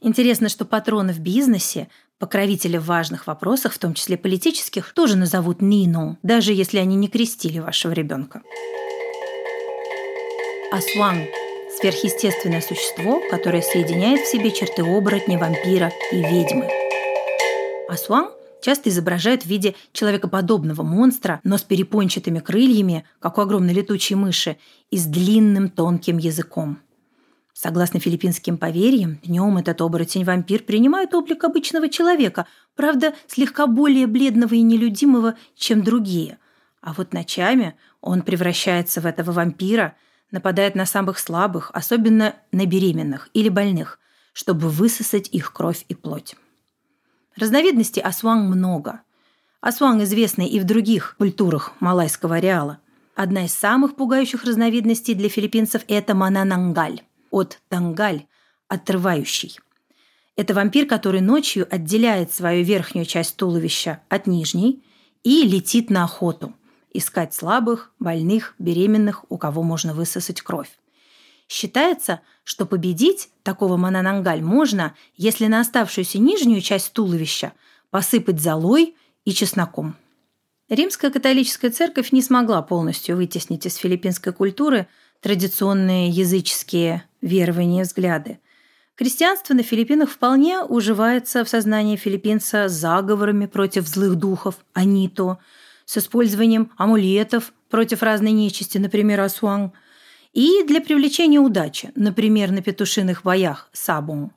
Интересно, 0.00 0.48
что 0.48 0.64
патроны 0.64 1.12
в 1.12 1.20
бизнесе, 1.20 1.88
покровители 2.18 2.76
в 2.76 2.84
важных 2.84 3.26
вопросах, 3.26 3.72
в 3.72 3.78
том 3.78 3.94
числе 3.94 4.16
политических, 4.16 4.92
тоже 4.92 5.16
назовут 5.16 5.62
Нину, 5.62 6.18
даже 6.22 6.52
если 6.52 6.78
они 6.78 6.96
не 6.96 7.08
крестили 7.08 7.58
вашего 7.58 7.92
ребенка. 7.92 8.42
Асуан 10.72 11.26
сверхъестественное 11.78 12.60
существо, 12.60 13.20
которое 13.30 13.62
соединяет 13.62 14.20
в 14.20 14.30
себе 14.30 14.50
черты 14.50 14.82
оборотня, 14.82 15.38
вампира 15.38 15.92
и 16.10 16.16
ведьмы. 16.16 16.68
Асуан 17.88 18.30
часто 18.62 18.88
изображают 18.88 19.42
в 19.42 19.46
виде 19.46 19.74
человекоподобного 19.92 20.82
монстра, 20.82 21.40
но 21.44 21.58
с 21.58 21.62
перепончатыми 21.62 22.40
крыльями, 22.40 23.04
как 23.20 23.38
у 23.38 23.42
огромной 23.42 23.74
летучей 23.74 24.16
мыши, 24.16 24.56
и 24.90 24.98
с 24.98 25.04
длинным 25.04 25.68
тонким 25.68 26.18
языком. 26.18 26.78
Согласно 27.58 28.00
филиппинским 28.00 28.58
поверьям, 28.58 29.18
днем 29.24 29.56
этот 29.56 29.80
оборотень-вампир 29.80 30.62
принимает 30.64 31.14
облик 31.14 31.42
обычного 31.44 31.88
человека, 31.88 32.46
правда, 32.74 33.14
слегка 33.26 33.66
более 33.66 34.06
бледного 34.06 34.54
и 34.54 34.60
нелюдимого, 34.60 35.36
чем 35.54 35.82
другие. 35.82 36.38
А 36.82 36.92
вот 36.92 37.14
ночами 37.14 37.74
он 38.00 38.20
превращается 38.20 39.00
в 39.00 39.06
этого 39.06 39.32
вампира– 39.32 39.94
нападает 40.30 40.74
на 40.74 40.86
самых 40.86 41.18
слабых, 41.18 41.70
особенно 41.72 42.34
на 42.52 42.66
беременных 42.66 43.30
или 43.32 43.48
больных, 43.48 43.98
чтобы 44.32 44.68
высосать 44.68 45.28
их 45.28 45.52
кровь 45.52 45.84
и 45.88 45.94
плоть. 45.94 46.36
Разновидностей 47.36 48.02
асванг 48.02 48.54
много. 48.54 49.02
Асванг 49.60 50.02
известны 50.02 50.48
и 50.48 50.60
в 50.60 50.64
других 50.64 51.16
культурах 51.18 51.72
малайского 51.80 52.36
ареала. 52.36 52.78
Одна 53.14 53.46
из 53.46 53.54
самых 53.54 53.96
пугающих 53.96 54.44
разновидностей 54.44 55.14
для 55.14 55.28
филиппинцев– 55.28 55.82
это 55.88 56.14
мананангаль, 56.14 57.02
от 57.30 57.60
тангаль– 57.68 58.26
отрывающий. 58.68 59.58
Это 60.36 60.54
вампир, 60.54 60.86
который 60.86 61.20
ночью 61.20 61.66
отделяет 61.70 62.32
свою 62.32 62.64
верхнюю 62.64 63.06
часть 63.06 63.36
туловища 63.36 64.00
от 64.08 64.26
нижней 64.26 64.82
и 65.22 65.42
летит 65.42 65.90
на 65.90 66.04
охоту– 66.04 66.54
искать 66.92 67.34
слабых, 67.34 67.92
больных, 67.98 68.54
беременных, 68.58 69.24
у 69.28 69.38
кого 69.38 69.62
можно 69.62 69.94
высосать 69.94 70.40
кровь. 70.42 70.70
Считается, 71.48 72.20
что 72.42 72.66
победить 72.66 73.28
такого 73.42 73.76
мананангаль 73.76 74.42
можно, 74.42 74.94
если 75.16 75.46
на 75.46 75.60
оставшуюся 75.60 76.18
нижнюю 76.18 76.60
часть 76.60 76.92
туловища 76.92 77.52
посыпать 77.90 78.40
золой 78.40 78.96
и 79.24 79.32
чесноком. 79.32 79.96
Римская 80.68 81.12
католическая 81.12 81.70
церковь 81.70 82.10
не 82.10 82.22
смогла 82.22 82.60
полностью 82.62 83.16
вытеснить 83.16 83.66
из 83.66 83.76
филиппинской 83.76 84.32
культуры 84.32 84.88
традиционные 85.26 86.08
языческие 86.08 87.02
верования 87.20 87.80
и 87.80 87.82
взгляды. 87.82 88.38
Крестьянство 88.94 89.54
на 89.54 89.64
Филиппинах 89.64 90.08
вполне 90.08 90.60
уживается 90.60 91.44
в 91.44 91.48
сознании 91.48 91.96
филиппинца 91.96 92.68
с 92.68 92.72
заговорами 92.72 93.46
против 93.46 93.88
злых 93.88 94.14
духов, 94.14 94.54
анито, 94.72 95.38
с 95.84 95.98
использованием 95.98 96.70
амулетов 96.76 97.52
против 97.70 98.04
разной 98.04 98.30
нечисти, 98.30 98.78
например, 98.78 99.20
асуан, 99.20 99.72
и 100.32 100.62
для 100.62 100.80
привлечения 100.80 101.40
удачи, 101.40 101.90
например, 101.96 102.52
на 102.52 102.62
петушиных 102.62 103.24
боях 103.24 103.68
сабун. 103.72 104.30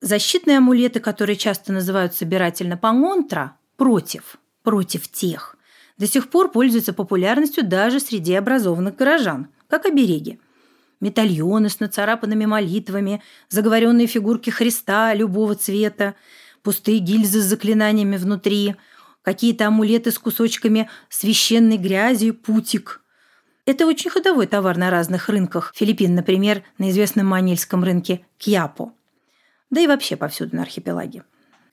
Защитные 0.00 0.58
амулеты, 0.58 0.98
которые 0.98 1.36
часто 1.36 1.72
называют 1.72 2.16
собирательно 2.16 2.76
пангонтра, 2.76 3.58
против, 3.76 4.38
против 4.64 5.06
тех, 5.06 5.56
до 5.98 6.08
сих 6.08 6.30
пор 6.30 6.50
пользуются 6.50 6.92
популярностью 6.92 7.64
даже 7.64 8.00
среди 8.00 8.34
образованных 8.34 8.96
горожан, 8.96 9.53
как 9.68 9.86
обереги. 9.86 10.38
Медальоны 11.00 11.68
с 11.68 11.80
нацарапанными 11.80 12.46
молитвами, 12.46 13.22
заговоренные 13.48 14.06
фигурки 14.06 14.50
Христа 14.50 15.12
любого 15.14 15.54
цвета, 15.54 16.14
пустые 16.62 16.98
гильзы 16.98 17.40
с 17.40 17.44
заклинаниями 17.44 18.16
внутри, 18.16 18.76
какие-то 19.22 19.66
амулеты 19.66 20.10
с 20.10 20.18
кусочками 20.18 20.88
священной 21.08 21.76
грязи, 21.76 22.30
путик. 22.30 23.02
Это 23.66 23.86
очень 23.86 24.10
ходовой 24.10 24.46
товар 24.46 24.76
на 24.76 24.90
разных 24.90 25.28
рынках 25.28 25.72
Филиппин, 25.74 26.14
например, 26.14 26.62
на 26.78 26.90
известном 26.90 27.26
манильском 27.26 27.82
рынке 27.82 28.26
Кьяпо. 28.38 28.92
Да 29.70 29.80
и 29.80 29.86
вообще 29.86 30.16
повсюду 30.16 30.56
на 30.56 30.62
архипелаге. 30.62 31.24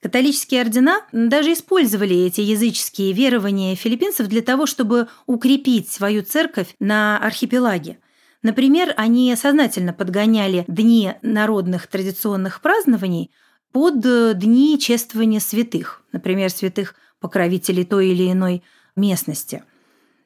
Католические 0.01 0.61
ордена 0.61 1.01
даже 1.11 1.53
использовали 1.53 2.15
эти 2.25 2.41
языческие 2.41 3.13
верования 3.13 3.75
филиппинцев 3.75 4.27
для 4.27 4.41
того, 4.41 4.65
чтобы 4.65 5.07
укрепить 5.27 5.91
свою 5.91 6.23
церковь 6.23 6.75
на 6.79 7.19
архипелаге. 7.19 7.99
Например, 8.41 8.95
они 8.97 9.35
сознательно 9.35 9.93
подгоняли 9.93 10.65
дни 10.67 11.13
народных 11.21 11.85
традиционных 11.85 12.61
празднований 12.61 13.29
под 13.71 14.03
э, 14.03 14.33
дни 14.33 14.79
чествования 14.79 15.39
святых, 15.39 16.01
например, 16.11 16.49
святых 16.49 16.95
покровителей 17.19 17.85
той 17.85 18.09
или 18.09 18.31
иной 18.31 18.63
местности. 18.95 19.63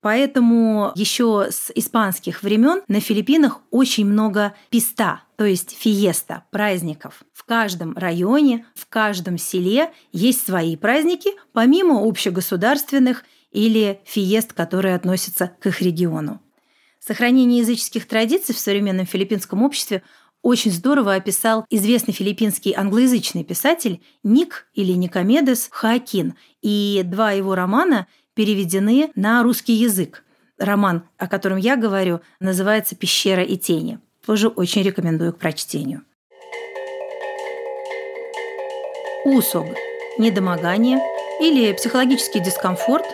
Поэтому 0.06 0.92
еще 0.94 1.48
с 1.50 1.72
испанских 1.74 2.44
времен 2.44 2.84
на 2.88 3.00
Филиппинах 3.00 3.62
очень 3.72 4.06
много 4.06 4.54
писта, 4.70 5.24
то 5.36 5.46
есть 5.46 5.76
фиеста, 5.76 6.44
праздников. 6.52 7.24
В 7.34 7.44
каждом 7.44 7.98
районе, 7.98 8.68
в 8.76 8.86
каждом 8.88 9.40
селе 9.40 9.92
есть 10.12 10.46
свои 10.46 10.76
праздники, 10.76 11.32
помимо 11.54 12.08
общегосударственных 12.08 13.24
или 13.52 14.00
фиест, 14.06 14.54
которые 14.54 14.94
относятся 14.94 15.56
к 15.60 15.66
их 15.66 15.82
региону. 15.82 16.40
Сохранение 17.00 17.62
языческих 17.62 18.08
традиций 18.08 18.54
в 18.54 18.60
современном 18.60 19.08
филиппинском 19.08 19.64
обществе 19.64 20.04
очень 20.44 20.72
здорово 20.72 21.16
описал 21.16 21.66
известный 21.72 22.14
филиппинский 22.14 22.76
англоязычный 22.78 23.44
писатель 23.44 24.04
Ник 24.22 24.68
или 24.76 24.92
Никомедес 24.92 25.68
Хаакин, 25.72 26.36
и 26.62 27.02
два 27.04 27.32
его 27.32 27.56
романа 27.56 28.06
переведены 28.36 29.12
на 29.16 29.42
русский 29.42 29.74
язык. 29.74 30.24
Роман, 30.58 31.04
о 31.18 31.28
котором 31.28 31.58
я 31.58 31.76
говорю, 31.76 32.22
называется 32.40 32.96
«Пещера 32.96 33.44
и 33.44 33.58
тени». 33.58 34.00
Тоже 34.26 34.48
очень 34.48 34.84
рекомендую 34.84 35.34
к 35.34 35.38
прочтению. 35.38 36.04
Усог– 39.26 39.66
недомогание 40.18 41.00
или 41.42 41.74
психологический 41.74 42.40
дискомфорт, 42.40 43.06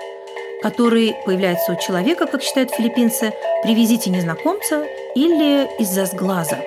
который 0.61 1.15
появляется 1.25 1.73
у 1.73 1.79
человека, 1.79 2.27
как 2.27 2.43
считают 2.43 2.71
филиппинцы, 2.71 3.33
при 3.63 3.73
визите 3.73 4.09
незнакомца 4.09 4.85
или 5.15 5.69
из-за 5.81 6.05
сглаза. 6.05 6.59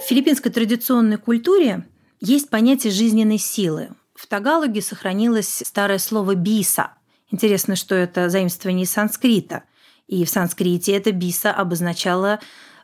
В 0.00 0.06
филиппинской 0.06 0.52
традиционной 0.52 1.16
культуре 1.16 1.84
есть 2.20 2.50
понятие 2.50 2.92
жизненной 2.92 3.38
силы. 3.38 3.90
В 4.14 4.26
тагалоге 4.26 4.80
сохранилось 4.80 5.62
старое 5.64 5.98
слово 5.98 6.34
«биса», 6.34 6.90
Интересно, 7.30 7.76
что 7.76 7.94
это 7.94 8.28
заимствование 8.28 8.84
из 8.84 8.90
санскрита. 8.90 9.64
И 10.06 10.24
в 10.24 10.28
санскрите 10.28 10.92
это 10.92 11.12
биса 11.12 11.52
обозначало 11.52 12.40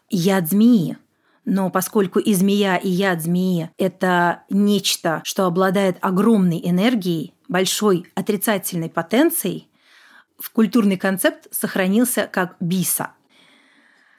яд 0.09 0.48
змеи. 0.48 0.96
Но 1.44 1.70
поскольку 1.70 2.18
и 2.18 2.35
змея, 2.35 2.76
и 2.76 2.88
яд 2.88 3.22
змеи– 3.22 3.70
это 3.79 4.42
нечто, 4.50 5.20
что 5.24 5.46
обладает 5.46 5.96
огромной 6.00 6.61
энергией, 6.62 7.35
большой 7.48 8.07
отрицательной 8.14 8.90
потенцией, 8.90 9.68
в 10.38 10.50
культурный 10.50 10.96
концепт 10.96 11.48
сохранился 11.50 12.26
как 12.26 12.57
биса. 12.61 13.12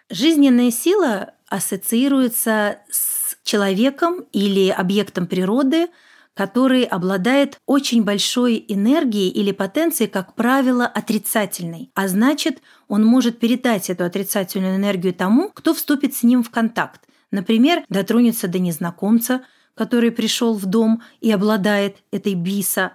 Жизненная 0.10 0.71
сила 0.71 1.34
ассоциируется 1.47 2.79
с 2.91 3.38
человеком 3.43 4.25
или 4.31 4.69
объектом 4.69 5.25
природы– 5.25 5.88
который 6.41 6.86
обладает 6.86 7.60
очень 7.67 8.04
большой 8.04 8.65
энергией 8.67 9.30
или 9.30 9.51
потенцией, 9.51 10.10
как 10.10 10.34
правило, 10.34 10.88
отрицательной. 10.88 11.91
А 11.93 12.08
значит, 12.08 12.63
он 12.88 13.06
может 13.06 13.38
передать 13.38 13.91
эту 13.91 14.06
отрицательную 14.06 14.77
энергию 14.77 15.13
тому, 15.13 15.49
кто 15.49 15.75
вступит 15.75 16.15
с 16.15 16.23
ним 16.23 16.41
в 16.41 16.49
контакт. 16.49 17.01
Например, 17.30 17.84
дотронется 17.89 18.47
до 18.47 18.58
незнакомца, 18.58 19.43
который 19.75 20.10
пришел 20.10 20.56
в 20.56 20.65
дом 20.65 21.04
и 21.19 21.32
обладает 21.32 21.97
этой 22.12 22.34
биса, 22.34 22.93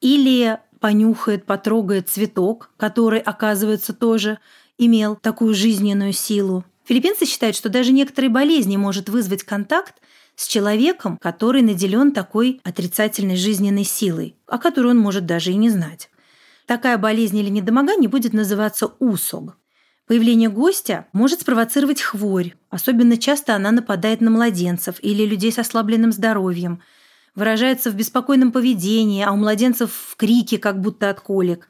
или 0.00 0.58
понюхает, 0.80 1.46
потрогает 1.46 2.08
цветок, 2.08 2.72
который, 2.76 3.20
оказывается, 3.20 3.92
тоже 3.92 4.40
имел 4.78 5.14
такую 5.14 5.54
жизненную 5.54 6.12
силу. 6.12 6.64
Филиппинцы 6.86 7.24
считают, 7.24 7.54
что 7.54 7.68
даже 7.68 7.92
некоторые 7.92 8.30
болезни 8.30 8.76
может 8.76 9.08
вызвать 9.08 9.44
контакт 9.44 9.94
с 10.40 10.46
человеком, 10.46 11.18
который 11.20 11.60
наделен 11.60 12.12
такой 12.12 12.62
отрицательной 12.64 13.36
жизненной 13.36 13.84
силой, 13.84 14.36
о 14.46 14.56
которой 14.56 14.92
он 14.92 14.96
может 14.96 15.26
даже 15.26 15.50
и 15.50 15.56
не 15.56 15.68
знать. 15.68 16.08
Такая 16.64 16.96
болезнь 16.96 17.36
или 17.36 17.50
недомогание 17.50 18.08
будет 18.08 18.32
называться 18.32 18.86
усог. 19.00 19.58
Появление 20.06 20.48
гостя 20.48 21.06
может 21.12 21.42
спровоцировать 21.42 22.00
хворь. 22.00 22.54
Особенно 22.70 23.18
часто 23.18 23.54
она 23.54 23.70
нападает 23.70 24.22
на 24.22 24.30
младенцев 24.30 24.96
или 25.02 25.26
людей 25.26 25.52
с 25.52 25.58
ослабленным 25.58 26.10
здоровьем. 26.10 26.80
Выражается 27.34 27.90
в 27.90 27.94
беспокойном 27.94 28.50
поведении, 28.50 29.22
а 29.22 29.32
у 29.32 29.36
младенцев 29.36 29.92
в 29.92 30.16
крике, 30.16 30.56
как 30.56 30.80
будто 30.80 31.10
от 31.10 31.20
колик 31.20 31.68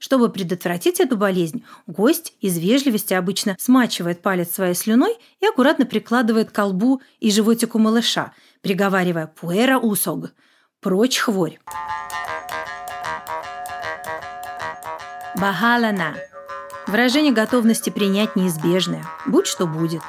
чтобы 0.00 0.30
предотвратить 0.30 0.98
эту 0.98 1.16
болезнь, 1.16 1.62
гость 1.86 2.32
из 2.40 2.58
вежливости 2.58 3.14
обычно 3.14 3.54
смачивает 3.60 4.22
палец 4.22 4.50
своей 4.50 4.74
слюной 4.74 5.16
и 5.40 5.46
аккуратно 5.46 5.84
прикладывает 5.84 6.50
к 6.50 6.54
колбу 6.54 7.02
и 7.20 7.30
животику 7.30 7.78
малыша, 7.78 8.32
приговаривая 8.62 9.26
«пуэра 9.26 9.78
усог»– 9.78 10.30
«прочь 10.80 11.18
хворь». 11.18 11.60
Бахалана– 15.36 16.16
выражение 16.86 17.32
готовности 17.32 17.90
принять 17.90 18.36
неизбежное, 18.36 19.04
будь 19.26 19.46
что 19.46 19.66
будет. 19.66 20.00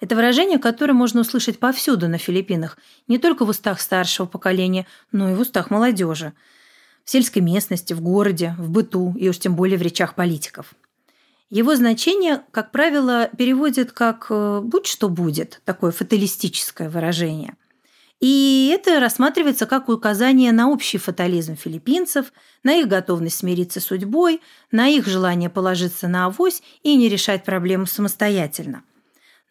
Это 0.00 0.14
выражение, 0.14 0.58
которое 0.58 0.92
можно 0.92 1.22
услышать 1.22 1.58
повсюду 1.58 2.06
на 2.08 2.18
Филиппинах, 2.18 2.78
не 3.08 3.18
только 3.18 3.44
в 3.44 3.48
устах 3.48 3.80
старшего 3.80 4.26
поколения, 4.26 4.86
но 5.10 5.28
и 5.28 5.34
в 5.34 5.40
устах 5.40 5.70
молодежи– 5.70 6.32
в 7.06 7.10
сельской 7.10 7.40
местности, 7.40 7.94
в 7.94 8.02
городе, 8.02 8.54
в 8.58 8.68
быту 8.68 9.14
и 9.16 9.28
уж 9.28 9.38
тем 9.38 9.54
более 9.54 9.78
в 9.78 9.82
речах 9.82 10.16
политиков. 10.16 10.74
Его 11.48 11.76
значение, 11.76 12.42
как 12.50 12.72
правило, 12.72 13.30
переводят 13.38 13.92
как 13.92 14.26
э, 14.28 14.60
«будь 14.64 14.86
что 14.86 15.08
будет», 15.08 15.62
такое 15.64 15.92
фаталистическое 15.92 16.90
выражение. 16.90 17.54
И 18.18 18.72
это 18.74 18.98
рассматривается 18.98 19.66
как 19.66 19.88
указание 19.88 20.50
на 20.50 20.68
общий 20.68 20.98
фатализм 20.98 21.54
филиппинцев, 21.54 22.32
на 22.64 22.74
их 22.74 22.88
готовность 22.88 23.36
смириться 23.36 23.80
с 23.80 23.84
судьбой, 23.84 24.40
на 24.72 24.88
их 24.88 25.06
желание 25.06 25.48
положиться 25.48 26.08
на 26.08 26.26
авось 26.26 26.60
и 26.82 26.96
не 26.96 27.08
решать 27.08 27.44
проблему 27.44 27.86
самостоятельно. 27.86 28.82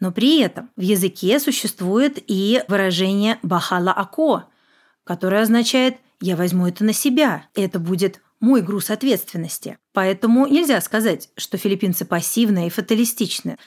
Но 0.01 0.11
при 0.11 0.41
этом 0.41 0.71
в 0.75 0.81
языке 0.81 1.39
существует 1.39 2.21
и 2.27 2.63
выражение 2.67 3.39
«бахала 3.43 3.93
ако», 3.93 4.43
которое 5.05 5.43
означает 5.43 5.95
я 6.21 6.35
возьму 6.35 6.67
это 6.67 6.83
на 6.83 6.93
себя. 6.93 7.47
Это 7.55 7.79
будет 7.79 8.21
мой 8.39 8.61
груз 8.61 8.89
ответственности. 8.89 9.77
Поэтому 9.93 10.47
нельзя 10.47 10.79
сказать, 10.81 11.29
что 11.37 11.57
филиппинцы 11.57 12.05
пассивные 12.05 12.67
и 12.67 12.69
фаталистичны. 12.69 13.57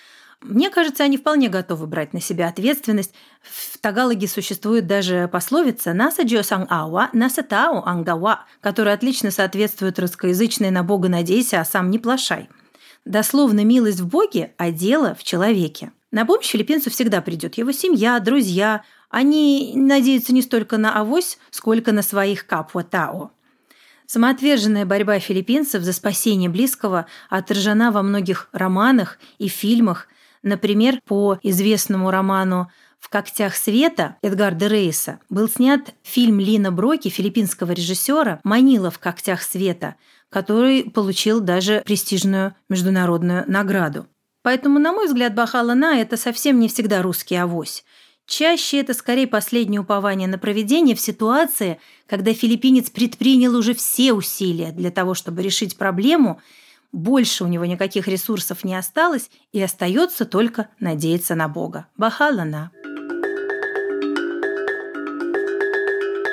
Мне 0.40 0.70
кажется, 0.70 1.02
они 1.02 1.16
вполне 1.16 1.48
готовы 1.48 1.86
брать 1.88 2.12
на 2.12 2.20
себя 2.20 2.48
ответственность. 2.48 3.12
В 3.42 3.78
Тагалоге 3.78 4.28
существует 4.28 4.86
даже 4.86 5.28
пословица 5.32 5.92
«Наса 5.94 6.22
джо 6.22 6.44
санг 6.44 6.70
ауа, 6.70 7.10
наса 7.12 7.42
тао 7.42 7.82
ангдауа», 7.84 8.46
которая 8.60 8.94
отлично 8.94 9.32
соответствует 9.32 9.98
русскоязычной 9.98 10.70
«на 10.70 10.84
Бога 10.84 11.08
надейся, 11.08 11.60
а 11.60 11.64
сам 11.64 11.90
не 11.90 11.98
плашай». 11.98 12.48
Дословно 13.04 13.64
милость 13.64 14.00
в 14.00 14.06
Боге, 14.06 14.52
а 14.58 14.70
дело 14.70 15.16
в 15.18 15.24
человеке. 15.24 15.92
На 16.12 16.24
помощь 16.24 16.46
филиппинцу 16.50 16.90
всегда 16.90 17.20
придет 17.20 17.58
его 17.58 17.72
семья, 17.72 18.20
друзья, 18.20 18.84
они 19.10 19.72
надеются 19.74 20.32
не 20.32 20.42
столько 20.42 20.76
на 20.78 20.98
авось, 20.98 21.38
сколько 21.50 21.92
на 21.92 22.02
своих 22.02 22.46
капуа-тао. 22.46 23.30
Самоотверженная 24.06 24.86
борьба 24.86 25.18
филиппинцев 25.18 25.82
за 25.82 25.92
спасение 25.92 26.48
близкого 26.48 27.06
отражена 27.28 27.92
во 27.92 28.02
многих 28.02 28.48
романах 28.52 29.18
и 29.38 29.48
фильмах. 29.48 30.08
Например, 30.42 31.00
по 31.06 31.38
известному 31.42 32.10
роману 32.10 32.70
в 32.98 33.10
«Когтях 33.10 33.54
света» 33.54 34.16
Эдгарда 34.22 34.66
Рейса 34.66 35.20
был 35.28 35.48
снят 35.48 35.94
фильм 36.02 36.40
Лина 36.40 36.72
Броки, 36.72 37.08
филиппинского 37.08 37.72
режиссера 37.72 38.40
«Манила 38.44 38.90
в 38.90 38.98
когтях 38.98 39.42
света», 39.42 39.96
который 40.30 40.90
получил 40.90 41.40
даже 41.40 41.82
престижную 41.84 42.54
международную 42.68 43.44
награду. 43.46 44.06
Поэтому, 44.42 44.78
на 44.78 44.92
мой 44.92 45.06
взгляд, 45.06 45.34
Бахалана– 45.34 45.98
это 46.00 46.16
совсем 46.16 46.58
не 46.60 46.68
всегда 46.68 47.02
русский 47.02 47.36
авось. 47.36 47.84
Чаще 48.28 48.80
это 48.80 48.92
скорее 48.92 49.26
последнее 49.26 49.80
упование 49.80 50.28
на 50.28 50.36
проведение 50.36 50.94
в 50.94 51.00
ситуации, 51.00 51.80
когда 52.06 52.34
филиппинец 52.34 52.90
предпринял 52.90 53.56
уже 53.56 53.72
все 53.74 54.12
усилия 54.12 54.70
для 54.70 54.90
того, 54.90 55.14
чтобы 55.14 55.42
решить 55.42 55.78
проблему, 55.78 56.38
больше 56.92 57.44
у 57.44 57.46
него 57.46 57.64
никаких 57.64 58.06
ресурсов 58.06 58.64
не 58.64 58.74
осталось, 58.74 59.30
и 59.52 59.62
остается 59.62 60.26
только 60.26 60.68
надеяться 60.78 61.34
на 61.34 61.48
Бога. 61.48 61.86
Бахалана. 61.96 62.70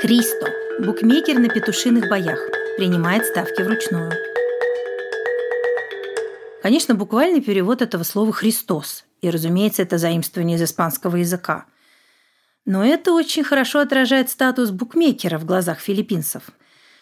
Кристо– 0.02 0.52
букмекер 0.80 1.40
на 1.40 1.48
петушиных 1.48 2.10
боях, 2.10 2.40
принимает 2.76 3.26
ставки 3.26 3.62
вручную. 3.62 4.12
Конечно, 6.62 6.94
буквальный 6.94 7.40
перевод 7.40 7.82
этого 7.82 8.04
слова 8.04 8.34
«Христос», 8.34 9.06
и, 9.22 9.30
разумеется, 9.30 9.82
это 9.82 9.98
заимствование 9.98 10.58
из 10.58 10.62
испанского 10.62 11.16
языка– 11.16 11.68
но 12.66 12.84
это 12.84 13.14
очень 13.14 13.44
хорошо 13.44 13.80
отражает 13.80 14.30
статус 14.30 14.72
букмекера 14.72 15.38
в 15.38 15.46
глазах 15.46 15.80
филиппинцев. 15.80 16.44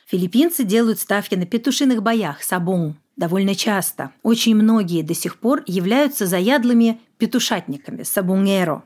Филиппинцы 0.06 0.64
делают 0.64 1.00
ставки 1.00 1.36
на 1.36 1.46
петушиных 1.46 2.04
боях 2.04 2.44
сабун 2.44 2.98
довольно 3.16 3.56
часто. 3.56 4.12
Очень 4.24 4.56
многие 4.56 5.02
до 5.02 5.14
сих 5.14 5.38
пор 5.38 5.64
являются 5.66 6.26
заядлыми 6.26 7.00
петушатниками 7.18 8.04
сабунгеро. 8.04 8.84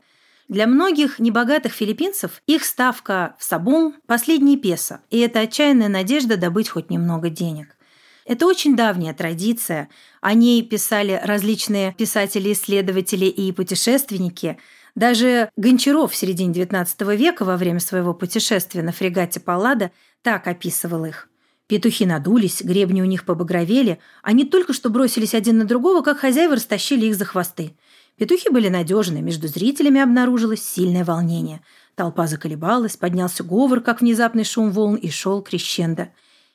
Для 0.48 0.66
многих 0.66 1.18
небогатых 1.18 1.72
филиппинцев 1.72 2.42
их 2.46 2.64
ставка 2.64 3.34
в 3.38 3.44
сабун– 3.44 3.94
последний 4.06 4.56
песо, 4.56 5.00
и 5.10 5.18
это 5.18 5.40
отчаянная 5.40 5.88
надежда 5.88 6.36
добыть 6.36 6.70
хоть 6.70 6.88
немного 6.90 7.28
денег. 7.28 7.76
Это 8.24 8.46
очень 8.46 8.76
давняя 8.76 9.14
традиция. 9.14 9.88
О 10.20 10.34
ней 10.34 10.62
писали 10.62 11.20
различные 11.22 11.94
писатели-исследователи 11.98 13.26
и 13.26 13.50
путешественники– 13.52 14.58
даже 14.98 15.50
Гончаров 15.56 16.12
в 16.12 16.16
середине 16.16 16.52
XIX 16.52 17.16
века 17.16 17.44
во 17.44 17.56
время 17.56 17.78
своего 17.78 18.14
путешествия 18.14 18.82
на 18.82 18.90
фрегате 18.90 19.38
Паллада 19.38 19.92
так 20.22 20.48
описывал 20.48 21.04
их. 21.04 21.28
Петухи 21.68 22.04
надулись, 22.04 22.62
гребни 22.62 23.00
у 23.00 23.04
них 23.04 23.24
побагровели, 23.24 24.00
они 24.24 24.44
только 24.44 24.72
что 24.72 24.90
бросились 24.90 25.34
один 25.34 25.58
на 25.58 25.66
другого, 25.66 26.02
как 26.02 26.18
хозяева 26.18 26.56
растащили 26.56 27.06
их 27.06 27.14
за 27.14 27.26
хвосты. 27.26 27.76
Петухи 28.16 28.50
были 28.50 28.68
надежны, 28.68 29.22
между 29.22 29.46
зрителями 29.46 30.00
обнаружилось 30.00 30.64
сильное 30.64 31.04
волнение. 31.04 31.60
Толпа 31.94 32.26
заколебалась, 32.26 32.96
поднялся 32.96 33.44
говор, 33.44 33.80
как 33.80 34.00
внезапный 34.00 34.44
шум 34.44 34.72
волн, 34.72 34.96
и 34.96 35.10
шел 35.10 35.42
крещендо. 35.42 36.08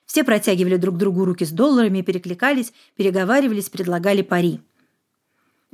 Все 0.05 0.25
протягивали 0.25 0.75
друг 0.75 0.97
другу 0.97 1.23
руки 1.23 1.45
с 1.45 1.51
долларами, 1.51 2.01
перекликались, 2.01 2.73
переговаривались, 2.97 3.69
предлагали 3.69 4.21
пари. 4.21 4.59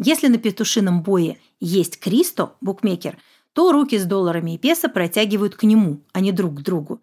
Если 0.02 0.28
на 0.28 0.38
петушином 0.38 1.04
бое 1.04 1.38
есть 1.60 2.00
Кристо, 2.00 2.54
букмекер, 2.62 3.18
то 3.52 3.74
руки 3.74 3.98
с 3.98 4.06
долларами 4.06 4.56
и 4.56 4.58
песо 4.58 4.88
протягивают 4.88 5.56
к 5.56 5.64
нему, 5.64 6.02
а 6.14 6.22
не 6.22 6.32
друг 6.32 6.56
к 6.56 6.62
другу. 6.62 7.02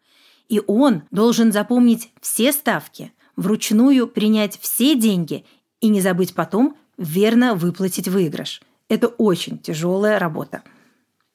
И 0.49 0.63
он 0.67 1.03
должен 1.11 1.53
запомнить 1.53 2.11
все 2.23 2.53
ставки, 2.53 3.13
вручную 3.37 4.09
принять 4.09 4.59
все 4.61 4.95
деньги 4.95 5.45
и 5.81 5.89
не 5.89 6.01
забыть 6.01 6.35
потом 6.35 6.75
верно 6.97 7.55
выплатить 7.55 8.09
выигрыш. 8.09 8.63
Это 8.89 9.09
очень 9.09 9.59
тяжелая 9.59 10.19
работа. 10.19 10.63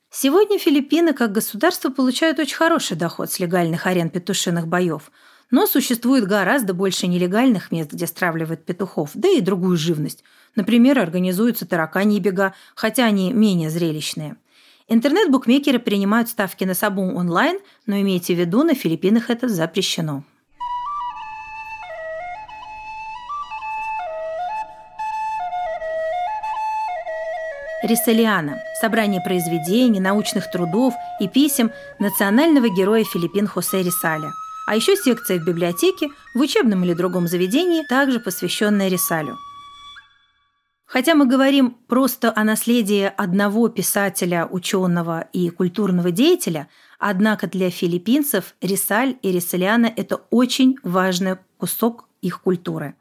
Сегодня 0.10 0.58
Филиппины 0.58 1.14
как 1.14 1.32
государство 1.32 1.92
получают 1.92 2.40
очень 2.40 2.56
хороший 2.56 2.98
доход 2.98 3.32
с 3.32 3.40
легальных 3.40 3.86
арен 3.86 4.10
петушиных 4.10 4.68
боев– 4.68 5.12
но 5.52 5.68
существует 5.68 6.26
гораздо 6.26 6.74
больше 6.74 7.08
нелегальных 7.08 7.72
мест, 7.72 7.92
где 7.92 8.08
стравливают 8.08 8.66
петухов, 8.66 9.12
да 9.14 9.28
и 9.30 9.42
другую 9.42 9.78
живность. 9.78 10.24
Например, 10.56 11.00
организуются 11.00 11.66
тараканьи 11.66 12.20
бега, 12.20 12.54
хотя 12.76 13.06
они 13.06 13.32
менее 13.34 13.70
зрелищные. 13.70 14.36
Интернет-букмекеры 14.88 15.80
принимают 15.80 16.30
ставки 16.30 16.64
на 16.66 16.74
сабун 16.74 17.16
онлайн, 17.16 17.60
но 17.86 18.00
имейте 18.00 18.36
в 18.36 18.40
виду, 18.40 18.64
на 18.64 18.76
Филиппинах 18.76 19.30
это 19.30 19.48
запрещено. 19.48 20.24
Рисалиана– 27.84 28.60
собрание 28.82 29.22
произведений, 29.22 30.00
научных 30.00 30.52
трудов 30.52 30.94
и 31.20 31.28
писем 31.28 31.72
национального 31.98 32.70
героя 32.70 33.04
Филиппин 33.04 33.48
Хосе 33.48 33.82
Рисаля– 33.82 34.32
а 34.72 34.76
еще 34.76 34.96
секция 34.96 35.40
в 35.40 35.44
библиотеке, 35.44 36.12
в 36.34 36.40
учебном 36.40 36.86
или 36.86 36.94
другом 36.94 37.28
заведении, 37.28 37.86
также 37.88 38.20
посвященная 38.20 38.88
Рисалю. 38.88 39.38
Хотя 40.92 41.16
мы 41.16 41.26
говорим 41.26 41.78
просто 41.88 42.34
о 42.36 42.44
наследии 42.44 43.10
одного 43.16 43.70
писателя, 43.70 44.46
ученого 44.46 45.30
и 45.32 45.50
культурного 45.50 46.12
деятеля, 46.12 46.68
однако 47.00 47.48
для 47.48 47.70
филиппинцев 47.70 48.56
Рисаль 48.60 49.16
и 49.22 49.32
Рисалиана– 49.32 49.86
это 49.96 50.18
очень 50.32 50.76
важный 50.84 51.38
кусок 51.58 52.10
их 52.22 52.42
культуры. 52.42 52.94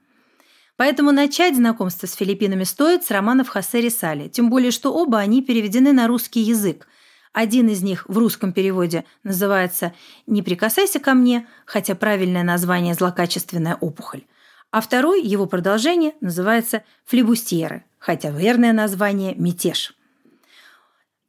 Поэтому 0.76 1.10
начать 1.10 1.56
знакомство 1.56 2.06
с 2.06 2.14
Филиппинами 2.14 2.62
стоит 2.62 3.02
с 3.02 3.10
романов 3.10 3.48
Хосе 3.48 3.80
Рисали, 3.80 4.28
тем 4.28 4.50
более 4.50 4.70
что 4.70 4.94
оба 4.94 5.18
они 5.18 5.42
переведены 5.42 5.92
на 5.92 6.06
русский 6.06 6.42
язык– 6.42 6.86
один 7.32 7.68
из 7.68 7.80
них 7.82 8.06
в 8.08 8.18
русском 8.18 8.52
переводе 8.52 9.04
называется 9.22 9.94
«Не 10.26 10.42
прикасайся 10.42 10.98
ко 10.98 11.14
мне», 11.14 11.46
хотя 11.64 11.94
правильное 11.94 12.42
название 12.42 12.94
«Злокачественная 12.94 13.76
опухоль», 13.76 14.22
а 14.70 14.80
второй, 14.80 15.22
его 15.22 15.46
продолжение, 15.46 16.14
называется 16.20 16.84
«Флебустьеры», 17.06 17.84
хотя 17.98 18.30
верное 18.30 18.72
название 18.72 19.34
«Мятеж». 19.34 19.94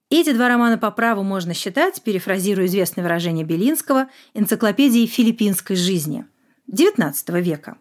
Эти 0.09 0.33
два 0.33 0.49
романа 0.49 0.77
по 0.77 0.91
праву 0.91 1.23
можно 1.23 1.53
считать, 1.53 2.01
перефразируя 2.01 2.65
известное 2.65 3.03
выражение 3.03 3.45
Белинского, 3.45 4.09
энциклопедией 4.33 5.07
филиппинской 5.07 5.77
жизни 5.77 6.25
XIX 6.69 7.41
века. 7.41 7.77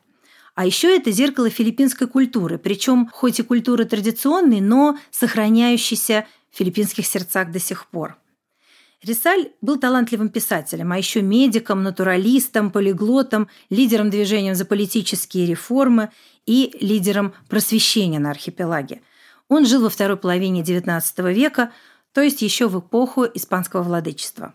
А 0.54 0.64
еще 0.64 0.94
это 0.94 1.10
зеркало 1.10 1.50
филиппинской 1.50 2.06
культуры, 2.06 2.58
причем 2.58 3.08
хоть 3.12 3.40
и 3.40 3.42
культуры 3.42 3.84
традиционной, 3.84 4.60
но 4.60 4.96
сохраняющейся 5.10 6.26
в 6.52 6.56
филиппинских 6.56 7.04
сердцах 7.04 7.50
до 7.50 7.58
сих 7.58 7.86
пор. 7.86 8.19
Рисаль 9.02 9.52
был 9.62 9.78
талантливым 9.78 10.28
писателем, 10.28 10.92
а 10.92 10.98
еще 10.98 11.22
медиком, 11.22 11.82
натуралистом, 11.82 12.70
полиглотом, 12.70 13.48
лидером 13.70 14.10
движения 14.10 14.54
за 14.54 14.66
политические 14.66 15.46
реформы 15.46 16.10
и 16.44 16.76
лидером 16.80 17.32
просвещения 17.48 18.18
на 18.18 18.30
архипелаге. 18.30 19.00
Он 19.48 19.64
жил 19.64 19.82
во 19.82 19.88
второй 19.88 20.18
половине 20.18 20.62
XIX 20.62 21.32
века, 21.32 21.72
то 22.12 22.20
есть 22.20 22.42
еще 22.42 22.68
в 22.68 22.78
эпоху 22.78 23.24
испанского 23.24 23.82
владычества. 23.82 24.52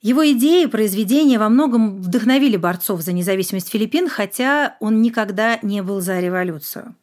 Его 0.00 0.30
идеи 0.32 0.64
и 0.64 0.66
произведения 0.66 1.38
во 1.38 1.48
многом 1.48 2.00
вдохновили 2.00 2.56
борцов 2.56 3.02
за 3.02 3.12
независимость 3.12 3.70
Филиппин, 3.70 4.08
хотя 4.08 4.76
он 4.80 5.02
никогда 5.02 5.58
не 5.62 5.82
был 5.82 6.00
за 6.00 6.20
революцию. 6.20 6.94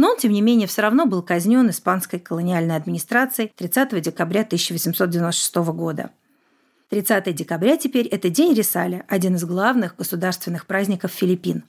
Но 0.00 0.12
он, 0.12 0.16
тем 0.16 0.32
не 0.32 0.40
менее, 0.40 0.66
все 0.66 0.80
равно 0.80 1.04
был 1.04 1.20
казнен 1.20 1.68
испанской 1.68 2.18
колониальной 2.18 2.74
администрацией 2.74 3.52
30 3.54 4.00
декабря 4.00 4.40
1896 4.40 5.56
года. 5.74 6.08
30 6.88 7.34
декабря 7.34 7.76
теперь– 7.76 8.06
это 8.10 8.30
День 8.30 8.54
Рисаля, 8.54 9.04
один 9.08 9.34
из 9.34 9.44
главных 9.44 9.96
государственных 9.96 10.64
праздников 10.64 11.10
Филиппин. 11.10 11.64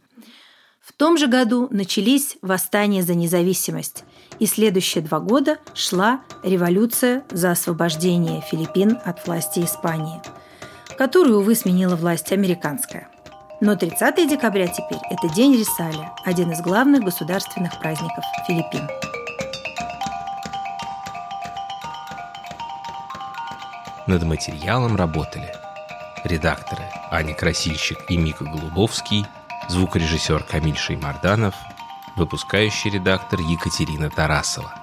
В 0.80 0.94
том 0.94 1.18
же 1.18 1.28
году 1.28 1.68
начались 1.72 2.38
восстания 2.42 3.04
за 3.04 3.16
независимость, 3.16 4.06
и 4.40 4.46
следующие 4.46 5.04
два 5.04 5.20
года 5.20 5.58
шла 5.74 6.22
революция 6.42 7.26
за 7.32 7.52
освобождение 7.52 8.42
Филиппин 8.50 8.98
от 9.04 9.28
власти 9.28 9.60
Испании, 9.60 10.22
которую, 10.98 11.40
увы, 11.40 11.54
сменила 11.54 11.98
власть 11.98 12.32
американская– 12.32 13.10
но 13.62 13.76
30 13.76 14.28
декабря 14.28 14.68
теперь– 14.68 15.00
это 15.10 15.30
День 15.30 15.56
Рисаля, 15.56 16.12
один 16.26 16.52
из 16.52 16.62
главных 16.62 17.04
государственных 17.04 17.78
праздников 17.80 18.24
Филиппин. 18.48 18.90
Над 24.08 24.24
материалом 24.24 24.96
работали 24.96 25.54
редакторы 26.24 26.84
Аня 27.12 27.36
Красильщик 27.36 28.00
и 28.10 28.18
Мика 28.18 28.44
Голубовский, 28.44 29.28
звукорежиссер 29.70 30.44
Камиль 30.44 30.78
Шеймарданов, 30.78 31.54
выпускающий 32.18 32.90
редактор 32.90 33.40
Екатерина 33.42 34.10
Тарасова. 34.10 34.74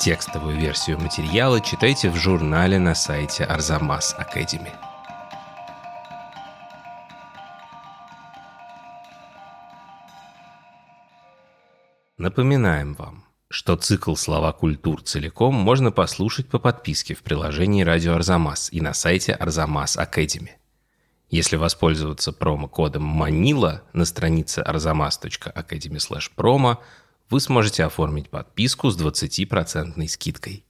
Текстовую 0.00 0.58
версию 0.58 1.00
материала 1.00 1.60
читайте 1.60 2.10
в 2.10 2.16
журнале 2.16 2.80
на 2.80 2.96
сайте 2.96 3.44
Арзамас 3.44 4.14
Академи. 4.18 4.72
Напоминаем 12.18 12.94
вам, 12.94 13.24
что 13.48 13.76
цикл 13.76 14.14
«Слова 14.14 14.52
культур» 14.52 15.02
целиком 15.02 15.54
можно 15.54 15.92
послушать 15.92 16.48
по 16.48 16.58
подписке 16.58 17.14
в 17.14 17.22
приложении 17.22 17.82
«Радио 17.82 18.14
Арзамас» 18.14 18.72
и 18.72 18.80
на 18.80 18.94
сайте 18.94 19.34
Арзамас 19.34 19.98
Academy. 19.98 20.52
Если 21.28 21.56
воспользоваться 21.56 22.32
промокодом 22.32 23.02
«Манила» 23.02 23.82
на 23.92 24.06
странице 24.06 24.64
arzamas.academy/promo, 24.66 26.78
вы 27.28 27.40
сможете 27.40 27.84
оформить 27.84 28.30
подписку 28.30 28.88
с 28.88 28.98
20% 28.98 30.08
скидкой. 30.08 30.64